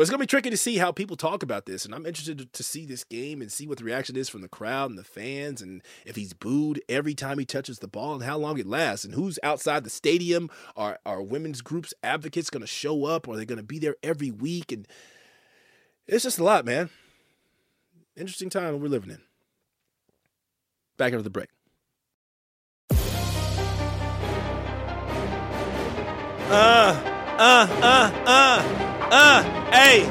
But 0.00 0.04
it's 0.04 0.10
going 0.12 0.20
to 0.20 0.22
be 0.22 0.28
tricky 0.28 0.48
to 0.48 0.56
see 0.56 0.78
how 0.78 0.92
people 0.92 1.14
talk 1.14 1.42
about 1.42 1.66
this. 1.66 1.84
And 1.84 1.94
I'm 1.94 2.06
interested 2.06 2.50
to 2.54 2.62
see 2.62 2.86
this 2.86 3.04
game 3.04 3.42
and 3.42 3.52
see 3.52 3.66
what 3.66 3.76
the 3.76 3.84
reaction 3.84 4.16
is 4.16 4.30
from 4.30 4.40
the 4.40 4.48
crowd 4.48 4.88
and 4.88 4.98
the 4.98 5.04
fans 5.04 5.60
and 5.60 5.82
if 6.06 6.16
he's 6.16 6.32
booed 6.32 6.80
every 6.88 7.12
time 7.12 7.38
he 7.38 7.44
touches 7.44 7.80
the 7.80 7.86
ball 7.86 8.14
and 8.14 8.22
how 8.22 8.38
long 8.38 8.58
it 8.58 8.64
lasts 8.64 9.04
and 9.04 9.12
who's 9.12 9.38
outside 9.42 9.84
the 9.84 9.90
stadium. 9.90 10.48
Are, 10.74 10.98
are 11.04 11.20
women's 11.20 11.60
groups 11.60 11.92
advocates 12.02 12.48
going 12.48 12.62
to 12.62 12.66
show 12.66 13.04
up? 13.04 13.28
Are 13.28 13.36
they 13.36 13.44
going 13.44 13.58
to 13.58 13.62
be 13.62 13.78
there 13.78 13.96
every 14.02 14.30
week? 14.30 14.72
And 14.72 14.88
it's 16.06 16.24
just 16.24 16.38
a 16.38 16.44
lot, 16.44 16.64
man. 16.64 16.88
Interesting 18.16 18.48
time 18.48 18.80
we're 18.80 18.88
living 18.88 19.10
in. 19.10 19.20
Back 20.96 21.12
into 21.12 21.24
the 21.24 21.28
break. 21.28 21.50
Uh, 26.48 27.02
uh, 27.38 27.68
uh, 27.82 28.12
uh. 28.24 28.89
Uh, 29.12 29.42
hey, 29.72 30.04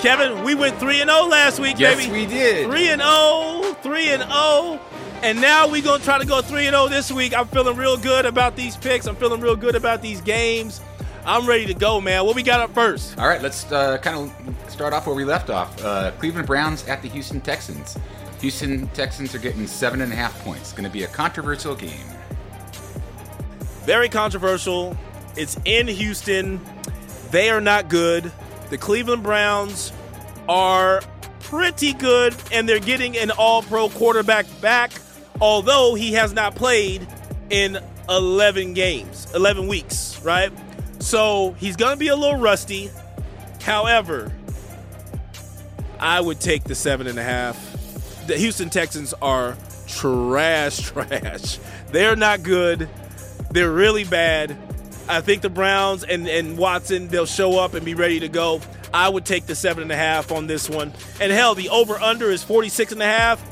Kevin, 0.00 0.42
we 0.42 0.56
went 0.56 0.78
3 0.80 1.00
and 1.02 1.10
0 1.10 1.26
last 1.26 1.60
week, 1.60 1.78
yes, 1.78 1.96
baby. 1.96 2.04
Yes, 2.06 2.12
we 2.12 2.26
did. 2.26 2.66
3 2.66 2.88
and 2.88 3.00
0, 3.00 3.74
3 3.80 4.08
and 4.10 4.22
0. 4.24 4.80
And 5.22 5.40
now 5.40 5.68
we're 5.68 5.82
going 5.82 6.00
to 6.00 6.04
try 6.04 6.18
to 6.18 6.26
go 6.26 6.42
3 6.42 6.66
and 6.66 6.74
0 6.74 6.88
this 6.88 7.12
week. 7.12 7.32
I'm 7.32 7.46
feeling 7.46 7.76
real 7.76 7.96
good 7.96 8.26
about 8.26 8.56
these 8.56 8.76
picks. 8.76 9.06
I'm 9.06 9.14
feeling 9.14 9.40
real 9.40 9.54
good 9.54 9.76
about 9.76 10.02
these 10.02 10.20
games. 10.20 10.80
I'm 11.24 11.46
ready 11.46 11.66
to 11.66 11.74
go, 11.74 12.00
man. 12.00 12.24
What 12.24 12.34
we 12.34 12.42
got 12.42 12.58
up 12.60 12.74
first? 12.74 13.16
All 13.18 13.28
right, 13.28 13.40
let's 13.40 13.70
uh, 13.70 13.98
kind 13.98 14.16
of 14.16 14.70
start 14.70 14.94
off 14.94 15.06
where 15.06 15.14
we 15.14 15.24
left 15.24 15.48
off. 15.48 15.80
Uh, 15.84 16.10
Cleveland 16.18 16.48
Browns 16.48 16.84
at 16.88 17.02
the 17.02 17.08
Houston 17.08 17.40
Texans. 17.40 17.96
Houston 18.40 18.88
Texans 18.88 19.32
are 19.32 19.38
getting 19.38 19.66
seven 19.68 20.00
and 20.00 20.12
a 20.12 20.16
half 20.16 20.36
points. 20.42 20.72
Going 20.72 20.84
to 20.84 20.90
be 20.90 21.04
a 21.04 21.08
controversial 21.08 21.76
game. 21.76 22.04
Very 23.84 24.08
controversial. 24.08 24.96
It's 25.36 25.56
in 25.64 25.86
Houston. 25.86 26.60
They 27.30 27.50
are 27.50 27.60
not 27.60 27.88
good. 27.88 28.32
The 28.70 28.78
Cleveland 28.78 29.22
Browns 29.22 29.92
are 30.48 31.02
pretty 31.40 31.92
good, 31.92 32.34
and 32.52 32.68
they're 32.68 32.78
getting 32.78 33.16
an 33.16 33.30
all 33.32 33.62
pro 33.62 33.88
quarterback 33.88 34.46
back, 34.60 34.92
although 35.40 35.94
he 35.94 36.12
has 36.12 36.32
not 36.32 36.54
played 36.54 37.06
in 37.50 37.78
11 38.08 38.74
games, 38.74 39.26
11 39.34 39.66
weeks, 39.66 40.20
right? 40.22 40.52
So 41.00 41.54
he's 41.58 41.76
going 41.76 41.94
to 41.94 41.98
be 41.98 42.08
a 42.08 42.16
little 42.16 42.38
rusty. 42.38 42.90
However, 43.62 44.32
I 45.98 46.20
would 46.20 46.40
take 46.40 46.64
the 46.64 46.74
seven 46.74 47.06
and 47.06 47.18
a 47.18 47.22
half. 47.22 47.58
The 48.26 48.36
Houston 48.36 48.70
Texans 48.70 49.12
are 49.20 49.56
trash, 49.88 50.80
trash. 50.90 51.58
They're 51.90 52.16
not 52.16 52.42
good. 52.42 52.88
They're 53.50 53.72
really 53.72 54.04
bad. 54.04 54.56
I 55.10 55.20
think 55.20 55.42
the 55.42 55.50
Browns 55.50 56.04
and, 56.04 56.28
and 56.28 56.56
Watson, 56.56 57.08
they'll 57.08 57.26
show 57.26 57.58
up 57.58 57.74
and 57.74 57.84
be 57.84 57.94
ready 57.94 58.20
to 58.20 58.28
go. 58.28 58.60
I 58.94 59.08
would 59.08 59.24
take 59.24 59.46
the 59.46 59.56
seven 59.56 59.82
and 59.82 59.90
a 59.90 59.96
half 59.96 60.30
on 60.30 60.46
this 60.46 60.70
one. 60.70 60.92
And 61.20 61.32
hell, 61.32 61.54
the 61.56 61.68
over 61.68 62.00
under 62.00 62.30
is 62.30 62.44
46 62.44 62.92
and 62.92 63.02
a 63.02 63.06
half. 63.06 63.44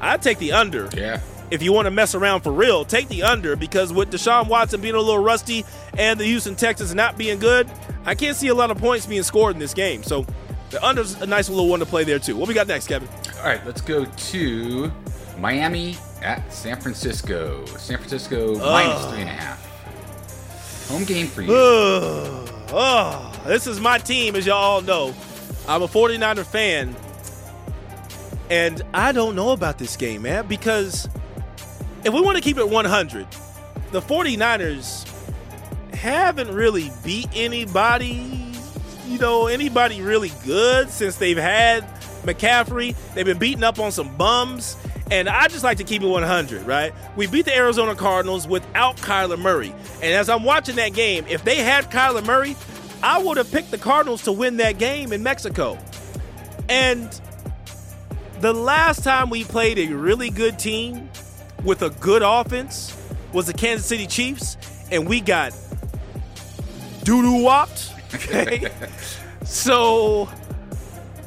I'd 0.00 0.20
take 0.20 0.38
the 0.38 0.52
under. 0.52 0.88
Yeah. 0.96 1.20
If 1.50 1.62
you 1.62 1.72
want 1.72 1.86
to 1.86 1.90
mess 1.90 2.14
around 2.14 2.40
for 2.42 2.52
real, 2.52 2.84
take 2.84 3.08
the 3.08 3.22
under 3.22 3.54
because 3.54 3.92
with 3.92 4.10
Deshaun 4.10 4.48
Watson 4.48 4.80
being 4.80 4.94
a 4.94 5.00
little 5.00 5.22
rusty 5.22 5.64
and 5.96 6.18
the 6.18 6.24
Houston 6.24 6.56
Texans 6.56 6.94
not 6.94 7.16
being 7.16 7.38
good, 7.38 7.70
I 8.04 8.14
can't 8.14 8.36
see 8.36 8.48
a 8.48 8.54
lot 8.54 8.70
of 8.70 8.78
points 8.78 9.06
being 9.06 9.22
scored 9.22 9.54
in 9.54 9.60
this 9.60 9.74
game. 9.74 10.02
So 10.02 10.26
the 10.70 10.82
under's 10.84 11.14
a 11.20 11.26
nice 11.26 11.48
little 11.48 11.68
one 11.68 11.80
to 11.80 11.86
play 11.86 12.02
there 12.02 12.18
too. 12.18 12.36
What 12.36 12.48
we 12.48 12.54
got 12.54 12.66
next, 12.66 12.88
Kevin? 12.88 13.08
All 13.38 13.44
right, 13.44 13.64
let's 13.64 13.80
go 13.80 14.04
to 14.04 14.92
Miami 15.38 15.96
at 16.22 16.52
San 16.52 16.80
Francisco. 16.80 17.64
San 17.66 17.98
Francisco 17.98 18.56
minus 18.58 19.04
three 19.06 19.20
and 19.20 19.30
a 19.30 19.32
half. 19.32 19.69
Home 20.90 21.04
game 21.04 21.28
for 21.28 21.42
you. 21.42 21.48
oh, 21.52 23.42
this 23.46 23.68
is 23.68 23.80
my 23.80 23.98
team, 23.98 24.34
as 24.34 24.44
y'all 24.44 24.56
all 24.56 24.80
know. 24.82 25.14
I'm 25.68 25.82
a 25.82 25.86
49er 25.86 26.44
fan. 26.44 26.96
And 28.50 28.82
I 28.92 29.12
don't 29.12 29.36
know 29.36 29.50
about 29.52 29.78
this 29.78 29.96
game, 29.96 30.22
man, 30.22 30.48
because 30.48 31.08
if 32.02 32.12
we 32.12 32.20
want 32.20 32.38
to 32.38 32.42
keep 32.42 32.58
it 32.58 32.68
100, 32.68 33.26
the 33.92 34.00
49ers 34.00 35.08
haven't 35.94 36.52
really 36.52 36.90
beat 37.04 37.28
anybody, 37.34 38.52
you 39.06 39.18
know, 39.20 39.46
anybody 39.46 40.02
really 40.02 40.32
good 40.44 40.90
since 40.90 41.18
they've 41.18 41.36
had 41.36 41.84
McCaffrey. 42.24 42.96
They've 43.14 43.24
been 43.24 43.38
beating 43.38 43.62
up 43.62 43.78
on 43.78 43.92
some 43.92 44.16
bums. 44.16 44.76
And 45.10 45.28
I 45.28 45.48
just 45.48 45.64
like 45.64 45.78
to 45.78 45.84
keep 45.84 46.02
it 46.02 46.06
100, 46.06 46.66
right? 46.66 46.92
We 47.16 47.26
beat 47.26 47.44
the 47.44 47.56
Arizona 47.56 47.94
Cardinals 47.94 48.46
without 48.46 48.96
Kyler 48.98 49.38
Murray. 49.38 49.74
And 50.02 50.12
as 50.14 50.28
I'm 50.28 50.44
watching 50.44 50.76
that 50.76 50.94
game, 50.94 51.24
if 51.28 51.42
they 51.44 51.56
had 51.56 51.90
Kyler 51.90 52.24
Murray, 52.24 52.56
I 53.02 53.20
would 53.20 53.36
have 53.36 53.50
picked 53.50 53.70
the 53.70 53.78
Cardinals 53.78 54.22
to 54.22 54.32
win 54.32 54.58
that 54.58 54.78
game 54.78 55.12
in 55.12 55.22
Mexico. 55.22 55.78
And 56.68 57.20
the 58.40 58.52
last 58.52 59.02
time 59.02 59.30
we 59.30 59.44
played 59.44 59.78
a 59.78 59.88
really 59.92 60.30
good 60.30 60.58
team 60.58 61.10
with 61.64 61.82
a 61.82 61.90
good 61.90 62.22
offense 62.22 62.96
was 63.32 63.46
the 63.46 63.52
Kansas 63.52 63.86
City 63.86 64.06
Chiefs, 64.06 64.56
and 64.90 65.08
we 65.08 65.20
got 65.20 65.52
doo 67.04 67.22
doo 67.22 67.42
whopped. 67.42 67.94
Okay. 68.12 68.68
so 69.44 70.28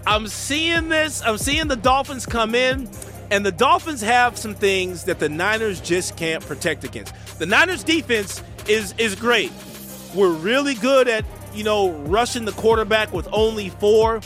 I'm 0.06 0.28
seeing 0.28 0.90
this. 0.90 1.22
I'm 1.22 1.38
seeing 1.38 1.70
the 1.70 1.78
Dolphins 1.78 2.26
come 2.26 2.56
in, 2.56 2.90
and 3.32 3.46
the 3.46 3.52
Dolphins 3.52 4.02
have 4.02 4.38
some 4.38 4.54
things 4.54 5.06
that 5.06 5.20
the 5.20 5.30
Niners 5.30 5.80
just 5.82 6.18
can't 6.18 6.46
protect 6.46 6.84
against. 6.84 7.14
The 7.40 7.46
Niners 7.46 7.84
defense 7.84 8.44
is 8.68 8.94
is 8.98 9.16
great. 9.16 9.52
We're 10.14 10.32
really 10.32 10.76
good 10.76 11.08
at, 11.08 11.26
you 11.54 11.64
know, 11.64 11.92
rushing 11.92 12.46
the 12.46 12.52
quarterback 12.52 13.12
with 13.12 13.28
only 13.32 13.70
four, 13.70 14.22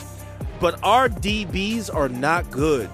but 0.59 0.79
our 0.83 1.07
DBs 1.07 1.93
are 1.93 2.09
not 2.09 2.51
good. 2.51 2.89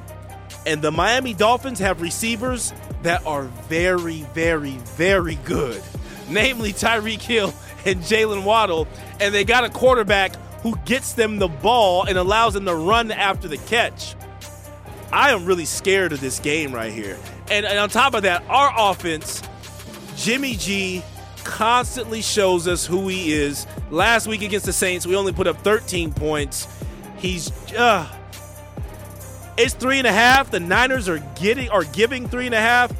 And 0.66 0.82
the 0.82 0.92
Miami 0.92 1.34
Dolphins 1.34 1.80
have 1.80 2.02
receivers 2.02 2.72
that 3.02 3.26
are 3.26 3.44
very, 3.68 4.22
very, 4.34 4.78
very 4.96 5.36
good. 5.44 5.82
Namely 6.30 6.72
Tyreek 6.72 7.22
Hill 7.22 7.54
and 7.86 8.00
Jaylen 8.02 8.44
Waddle. 8.44 8.88
And 9.20 9.34
they 9.34 9.44
got 9.44 9.66
a 9.66 9.70
quarterback 9.70 10.36
who 10.62 10.76
gets 10.86 11.14
them 11.14 11.40
the 11.40 11.50
ball 11.50 12.06
and 12.06 12.18
allows 12.18 12.54
them 12.54 12.66
to 12.66 12.76
run 12.76 13.12
after 13.12 13.48
the 13.48 13.58
catch. 13.58 14.16
I 15.14 15.30
am 15.32 15.46
really 15.46 15.66
scared 15.66 16.12
of 16.12 16.22
this 16.22 16.40
game 16.40 16.74
right 16.74 16.92
here. 16.92 17.20
And, 17.52 17.68
and 17.68 17.78
on 17.78 17.88
top 17.88 18.16
of 18.16 18.24
that, 18.24 18.44
our 18.50 18.74
offense, 18.76 19.44
Jimmy 20.16 20.56
G 20.56 21.04
constantly 21.44 22.24
shows 22.24 22.68
us 22.68 22.84
who 22.84 23.08
he 23.08 23.32
is. 23.32 23.68
Last 23.92 24.26
week 24.26 24.42
against 24.42 24.66
the 24.66 24.74
Saints, 24.74 25.06
we 25.06 25.16
only 25.16 25.32
put 25.32 25.46
up 25.46 25.60
13 25.60 26.14
points. 26.14 26.68
He's 27.20 27.52
uh 27.74 28.12
it's 29.56 29.76
three 29.76 30.00
and 30.00 30.08
a 30.08 30.12
half. 30.12 30.50
The 30.50 30.60
Niners 30.60 31.08
are 31.08 31.20
getting 31.40 31.70
are 31.70 31.84
giving 31.84 32.28
three 32.28 32.48
and 32.48 32.56
a 32.56 32.60
half. 32.60 32.92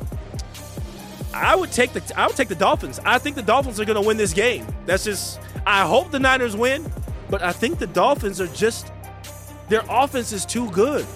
I 1.34 1.56
would 1.56 1.72
take 1.72 1.94
the 1.94 2.14
I 2.16 2.28
would 2.28 2.36
take 2.36 2.48
the 2.48 2.54
Dolphins. 2.54 3.00
I 3.04 3.18
think 3.18 3.36
the 3.36 3.42
Dolphins 3.42 3.80
are 3.80 3.86
going 3.86 4.00
to 4.00 4.08
win 4.08 4.18
this 4.18 4.34
game. 4.34 4.68
That's 4.86 5.04
just 5.04 5.40
I 5.66 5.88
hope 5.88 6.12
the 6.12 6.20
Niners 6.20 6.56
win, 6.56 6.92
but 7.32 7.42
I 7.42 7.54
think 7.54 7.80
the 7.80 7.88
Dolphins 7.88 8.40
are 8.40 8.48
just 8.50 8.92
their 9.68 9.82
offense 9.90 10.32
is 10.32 10.46
too 10.46 10.70
good. 10.70 11.08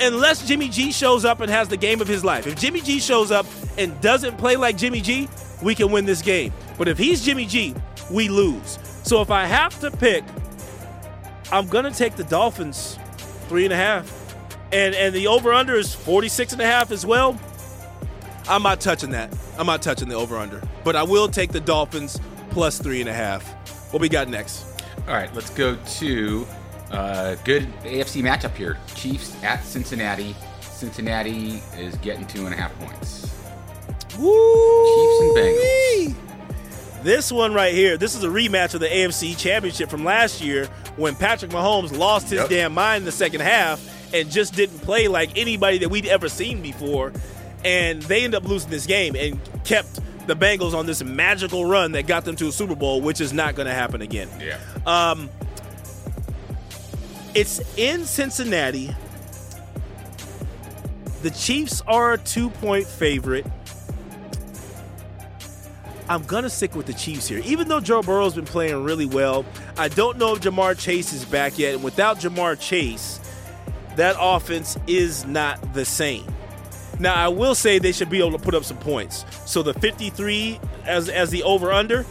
Unless 0.00 0.46
Jimmy 0.46 0.68
G 0.68 0.92
shows 0.92 1.24
up 1.24 1.40
and 1.40 1.50
has 1.50 1.68
the 1.68 1.76
game 1.76 2.00
of 2.00 2.08
his 2.08 2.24
life. 2.24 2.46
If 2.46 2.56
Jimmy 2.56 2.80
G 2.80 2.98
shows 2.98 3.30
up 3.30 3.46
and 3.78 3.98
doesn't 4.00 4.36
play 4.38 4.56
like 4.56 4.76
Jimmy 4.76 5.00
G, 5.00 5.28
we 5.62 5.74
can 5.74 5.92
win 5.92 6.04
this 6.04 6.22
game. 6.22 6.52
But 6.76 6.88
if 6.88 6.98
he's 6.98 7.24
Jimmy 7.24 7.46
G, 7.46 7.74
we 8.10 8.28
lose. 8.28 8.78
So 9.04 9.20
if 9.20 9.30
I 9.30 9.46
have 9.46 9.78
to 9.80 9.90
pick, 9.90 10.24
I'm 11.52 11.68
gonna 11.68 11.90
take 11.90 12.16
the 12.16 12.24
Dolphins 12.24 12.98
three 13.48 13.64
and 13.64 13.72
a 13.72 13.76
half. 13.76 14.10
And 14.72 14.94
and 14.94 15.14
the 15.14 15.28
over 15.28 15.52
under 15.52 15.74
is 15.74 15.94
46 15.94 16.54
and 16.54 16.62
a 16.62 16.66
half 16.66 16.90
as 16.90 17.06
well. 17.06 17.38
I'm 18.48 18.62
not 18.62 18.80
touching 18.80 19.10
that. 19.10 19.34
I'm 19.58 19.66
not 19.66 19.80
touching 19.82 20.08
the 20.08 20.16
over 20.16 20.36
under. 20.36 20.60
But 20.82 20.96
I 20.96 21.02
will 21.02 21.28
take 21.28 21.52
the 21.52 21.60
Dolphins 21.60 22.20
plus 22.50 22.78
three 22.78 23.00
and 23.00 23.08
a 23.08 23.14
half. 23.14 23.46
What 23.92 24.00
we 24.00 24.08
got 24.08 24.28
next? 24.28 24.66
All 25.06 25.14
right, 25.14 25.32
let's 25.34 25.50
go 25.50 25.76
to 25.76 26.46
uh, 26.90 27.36
good 27.44 27.64
AFC 27.82 28.22
matchup 28.22 28.54
here. 28.54 28.76
Chiefs 28.94 29.34
at 29.42 29.64
Cincinnati. 29.64 30.34
Cincinnati 30.60 31.62
is 31.78 31.94
getting 31.96 32.26
two 32.26 32.46
and 32.46 32.54
a 32.54 32.58
half 32.58 32.76
points. 32.78 33.30
Woo! 34.18 34.30
Chiefs 34.94 35.20
and 35.20 35.36
Bengals. 35.36 36.14
This 37.02 37.30
one 37.30 37.52
right 37.52 37.74
here, 37.74 37.98
this 37.98 38.14
is 38.14 38.24
a 38.24 38.28
rematch 38.28 38.72
of 38.74 38.80
the 38.80 38.86
AFC 38.88 39.36
Championship 39.36 39.90
from 39.90 40.04
last 40.04 40.40
year 40.40 40.66
when 40.96 41.14
Patrick 41.14 41.50
Mahomes 41.50 41.96
lost 41.96 42.30
his 42.30 42.40
Yep. 42.40 42.48
damn 42.48 42.72
mind 42.74 42.98
in 43.02 43.04
the 43.04 43.12
second 43.12 43.40
half 43.42 43.82
and 44.14 44.30
just 44.30 44.54
didn't 44.54 44.78
play 44.78 45.06
like 45.08 45.36
anybody 45.36 45.78
that 45.78 45.90
we'd 45.90 46.06
ever 46.06 46.28
seen 46.30 46.62
before. 46.62 47.12
And 47.64 48.00
they 48.02 48.24
end 48.24 48.34
up 48.34 48.44
losing 48.44 48.70
this 48.70 48.86
game 48.86 49.16
and 49.16 49.38
kept 49.64 50.00
the 50.26 50.34
Bengals 50.36 50.72
on 50.74 50.86
this 50.86 51.02
magical 51.04 51.66
run 51.66 51.92
that 51.92 52.06
got 52.06 52.24
them 52.24 52.36
to 52.36 52.48
a 52.48 52.52
Super 52.52 52.74
Bowl, 52.74 53.02
which 53.02 53.20
is 53.20 53.32
not 53.34 53.54
going 53.54 53.66
to 53.66 53.74
happen 53.74 54.00
again. 54.00 54.28
Yeah. 54.40 54.58
Um, 54.86 55.28
it's 57.34 57.60
in 57.76 58.04
Cincinnati. 58.04 58.94
The 61.22 61.30
Chiefs 61.30 61.82
are 61.86 62.14
a 62.14 62.18
two 62.18 62.50
point 62.50 62.86
favorite. 62.86 63.46
I'm 66.08 66.22
going 66.24 66.42
to 66.42 66.50
stick 66.50 66.74
with 66.74 66.86
the 66.86 66.92
Chiefs 66.92 67.26
here. 67.28 67.40
Even 67.44 67.68
though 67.68 67.80
Joe 67.80 68.02
Burrow's 68.02 68.34
been 68.34 68.44
playing 68.44 68.84
really 68.84 69.06
well, 69.06 69.46
I 69.78 69.88
don't 69.88 70.18
know 70.18 70.34
if 70.34 70.42
Ja'Marr 70.42 70.78
Chase 70.78 71.14
is 71.14 71.24
back 71.24 71.58
yet. 71.58 71.74
And 71.74 71.82
without 71.82 72.18
Ja'Marr 72.18 72.60
Chase, 72.60 73.20
that 73.96 74.16
offense 74.20 74.76
is 74.86 75.24
not 75.24 75.72
the 75.72 75.86
same. 75.86 76.26
Now, 77.00 77.14
I 77.14 77.28
will 77.28 77.54
say 77.54 77.78
they 77.78 77.92
should 77.92 78.10
be 78.10 78.18
able 78.18 78.32
to 78.32 78.38
put 78.38 78.54
up 78.54 78.64
some 78.64 78.76
points. 78.76 79.24
So 79.46 79.62
the 79.62 79.74
53 79.74 80.60
as, 80.84 81.08
as 81.08 81.30
the 81.30 81.42
over 81.42 81.72
under, 81.72 82.04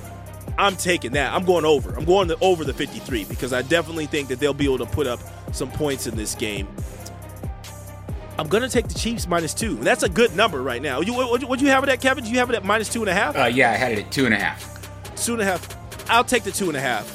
I'm 0.58 0.76
taking 0.76 1.14
that. 1.14 1.34
I'm 1.34 1.46
going 1.46 1.66
over. 1.66 1.94
I'm 1.94 2.06
going 2.06 2.32
over 2.42 2.64
the 2.64 2.74
53 2.74 3.26
because 3.26 3.54
I 3.54 3.62
definitely 3.62 4.06
think 4.06 4.30
that 4.30 4.40
they'll 4.40 4.54
be 4.54 4.66
able 4.66 4.80
to 4.80 4.86
put 4.86 5.08
up 5.08 5.20
some 5.52 5.72
points 5.72 6.08
in 6.08 6.16
this 6.16 6.36
game. 6.36 6.68
I'm 8.38 8.48
going 8.48 8.64
to 8.64 8.70
take 8.70 8.88
the 8.88 8.96
Chiefs 8.98 9.28
minus 9.28 9.54
two. 9.54 9.76
That's 9.76 10.04
a 10.04 10.10
good 10.10 10.36
number 10.36 10.62
right 10.62 10.82
now. 10.82 11.02
You, 11.02 11.14
what, 11.14 11.44
what 11.44 11.62
you 11.62 11.68
have 11.68 11.84
it 11.84 11.90
at, 11.90 12.02
Kevin? 12.02 12.24
Do 12.24 12.32
you 12.32 12.40
have 12.40 12.50
it 12.50 12.56
at 12.56 12.64
minus 12.64 12.90
two 12.90 13.02
and 13.02 13.10
a 13.10 13.14
half? 13.14 13.38
Uh, 13.38 13.46
yeah, 13.46 13.72
I 13.72 13.76
had 13.76 13.92
it 13.92 14.06
at 14.06 14.12
two 14.12 14.26
and 14.26 14.34
a 14.34 14.40
half. 14.40 15.16
Two 15.16 15.34
and 15.34 15.42
a 15.42 15.46
half. 15.46 16.10
I'll 16.10 16.24
take 16.24 16.44
the 16.44 16.52
two 16.52 16.68
and 16.68 16.78
a 16.78 16.82
half. 16.82 17.08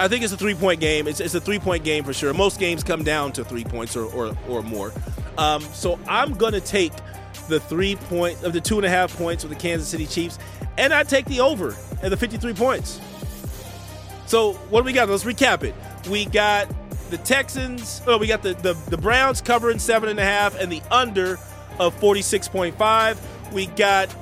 I 0.00 0.08
think 0.08 0.24
it's 0.24 0.32
a 0.32 0.36
three 0.36 0.54
point 0.54 0.80
game. 0.80 1.06
It's, 1.06 1.20
it's 1.20 1.34
a 1.34 1.40
three 1.40 1.58
point 1.58 1.84
game 1.84 2.02
for 2.02 2.12
sure. 2.12 2.32
Most 2.34 2.58
games 2.58 2.82
come 2.82 3.04
down 3.04 3.32
to 3.32 3.44
three 3.44 3.64
points 3.64 3.94
or, 3.96 4.06
or, 4.12 4.36
or 4.48 4.62
more. 4.62 4.92
Um, 5.38 5.60
so 5.60 5.98
I'm 6.08 6.32
going 6.34 6.52
to 6.52 6.60
take 6.60 6.92
the 7.48 7.60
three 7.60 7.96
point 7.96 8.42
of 8.42 8.52
the 8.52 8.60
two 8.60 8.76
and 8.76 8.86
a 8.86 8.90
half 8.90 9.16
points 9.16 9.44
with 9.44 9.52
the 9.52 9.58
Kansas 9.58 9.88
City 9.88 10.06
Chiefs, 10.06 10.38
and 10.78 10.92
I 10.92 11.02
take 11.02 11.26
the 11.26 11.40
over 11.40 11.76
at 12.02 12.10
the 12.10 12.16
53 12.16 12.54
points. 12.54 13.00
So 14.26 14.54
what 14.70 14.80
do 14.80 14.86
we 14.86 14.92
got? 14.92 15.08
Let's 15.08 15.24
recap 15.24 15.62
it. 15.62 15.74
We 16.08 16.24
got 16.26 16.68
the 17.10 17.18
Texans. 17.18 18.02
Oh, 18.06 18.18
we 18.18 18.26
got 18.26 18.42
the, 18.42 18.54
the 18.54 18.74
the 18.88 18.96
Browns 18.96 19.40
covering 19.40 19.78
seven 19.78 20.08
and 20.08 20.18
a 20.18 20.24
half 20.24 20.58
and 20.58 20.70
the 20.70 20.82
under 20.90 21.38
of 21.78 21.98
46.5. 22.00 23.52
We 23.52 23.66
got 23.66 24.14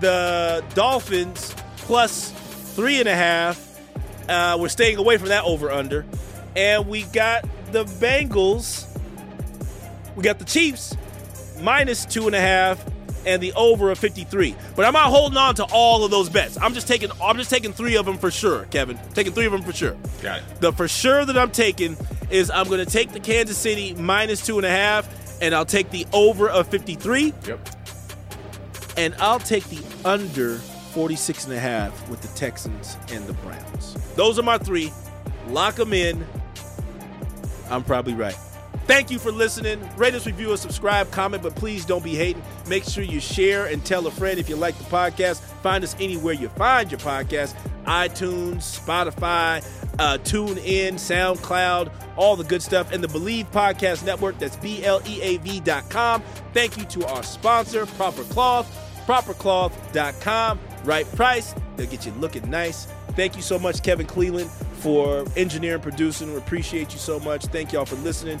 the 0.00 0.64
Dolphins 0.74 1.54
plus 1.76 2.30
three 2.74 2.98
and 3.00 3.08
a 3.08 3.14
half. 3.14 3.80
Uh, 4.28 4.56
we're 4.58 4.68
staying 4.68 4.96
away 4.96 5.16
from 5.18 5.28
that 5.28 5.44
over 5.44 5.70
under, 5.70 6.04
and 6.56 6.88
we 6.88 7.04
got 7.04 7.46
the 7.72 7.84
Bengals. 7.84 8.90
We 10.16 10.22
got 10.22 10.38
the 10.38 10.44
Chiefs 10.44 10.96
minus 11.60 12.04
two 12.04 12.26
and 12.26 12.34
a 12.34 12.40
half 12.40 12.84
and 13.26 13.42
the 13.42 13.52
over 13.54 13.90
of 13.90 13.98
53. 13.98 14.54
But 14.76 14.84
I'm 14.84 14.92
not 14.92 15.06
holding 15.10 15.38
on 15.38 15.54
to 15.56 15.64
all 15.72 16.04
of 16.04 16.10
those 16.10 16.28
bets. 16.28 16.58
I'm 16.60 16.74
just 16.74 16.86
taking 16.86 17.10
I'm 17.22 17.36
just 17.38 17.50
taking 17.50 17.72
three 17.72 17.96
of 17.96 18.04
them 18.06 18.18
for 18.18 18.30
sure, 18.30 18.64
Kevin. 18.66 18.98
Taking 19.14 19.32
three 19.32 19.46
of 19.46 19.52
them 19.52 19.62
for 19.62 19.72
sure. 19.72 19.96
Got 20.22 20.38
it. 20.40 20.44
The 20.60 20.72
for 20.72 20.88
sure 20.88 21.24
that 21.24 21.36
I'm 21.38 21.50
taking 21.50 21.96
is 22.30 22.50
I'm 22.50 22.68
going 22.68 22.84
to 22.84 22.90
take 22.90 23.12
the 23.12 23.20
Kansas 23.20 23.56
City 23.56 23.94
minus 23.94 24.44
two 24.44 24.56
and 24.58 24.66
a 24.66 24.70
half, 24.70 25.40
and 25.42 25.54
I'll 25.54 25.64
take 25.66 25.90
the 25.90 26.06
over 26.12 26.48
of 26.50 26.68
53, 26.68 27.32
Yep. 27.46 27.68
and 28.96 29.14
I'll 29.18 29.38
take 29.40 29.64
the 29.64 29.82
under 30.04 30.56
46 30.58 31.44
and 31.46 31.54
a 31.54 31.58
half 31.58 32.08
with 32.08 32.20
the 32.22 32.28
Texans 32.28 32.96
and 33.10 33.26
the 33.26 33.32
Browns. 33.34 33.94
Those 34.16 34.38
are 34.38 34.42
my 34.42 34.58
three. 34.58 34.92
Lock 35.48 35.74
them 35.76 35.92
in. 35.92 36.24
I'm 37.70 37.82
probably 37.84 38.14
right. 38.14 38.36
Thank 38.86 39.10
you 39.10 39.18
for 39.18 39.32
listening. 39.32 39.80
Rate 39.96 40.14
us, 40.14 40.26
review 40.26 40.52
us, 40.52 40.60
subscribe, 40.60 41.10
comment, 41.10 41.42
but 41.42 41.54
please 41.54 41.84
don't 41.84 42.04
be 42.04 42.14
hating. 42.14 42.42
Make 42.68 42.84
sure 42.84 43.02
you 43.02 43.18
share 43.18 43.66
and 43.66 43.84
tell 43.84 44.06
a 44.06 44.10
friend 44.10 44.38
if 44.38 44.48
you 44.48 44.56
like 44.56 44.76
the 44.76 44.84
podcast. 44.84 45.40
Find 45.62 45.82
us 45.82 45.96
anywhere 45.98 46.34
you 46.34 46.48
find 46.50 46.90
your 46.90 47.00
podcast 47.00 47.54
iTunes, 47.84 48.78
Spotify, 48.78 49.64
uh, 49.98 50.18
TuneIn, 50.18 50.94
SoundCloud, 50.94 51.92
all 52.16 52.36
the 52.36 52.44
good 52.44 52.62
stuff. 52.62 52.92
And 52.92 53.02
the 53.02 53.08
Bleav 53.08 53.50
Podcast 53.50 54.04
Network, 54.04 54.38
that's 54.38 54.56
B 54.56 54.84
L 54.84 55.00
E 55.06 55.20
A 55.22 55.36
V 55.38 55.60
dot 55.60 55.88
com. 55.90 56.22
Thank 56.52 56.76
you 56.76 56.84
to 56.84 57.06
our 57.06 57.22
sponsor, 57.22 57.86
Proper 57.86 58.24
Cloth, 58.24 58.66
propercloth.com. 59.06 60.60
Right 60.84 61.10
price, 61.14 61.54
they'll 61.76 61.88
get 61.88 62.04
you 62.04 62.12
looking 62.12 62.48
nice. 62.50 62.86
Thank 63.10 63.36
you 63.36 63.42
so 63.42 63.58
much, 63.58 63.82
Kevin 63.82 64.06
Cleveland, 64.06 64.50
for 64.50 65.24
engineering, 65.36 65.80
producing. 65.80 66.32
We 66.32 66.38
appreciate 66.38 66.92
you 66.92 66.98
so 66.98 67.20
much. 67.20 67.46
Thank 67.46 67.72
y'all 67.72 67.86
for 67.86 67.96
listening. 67.96 68.40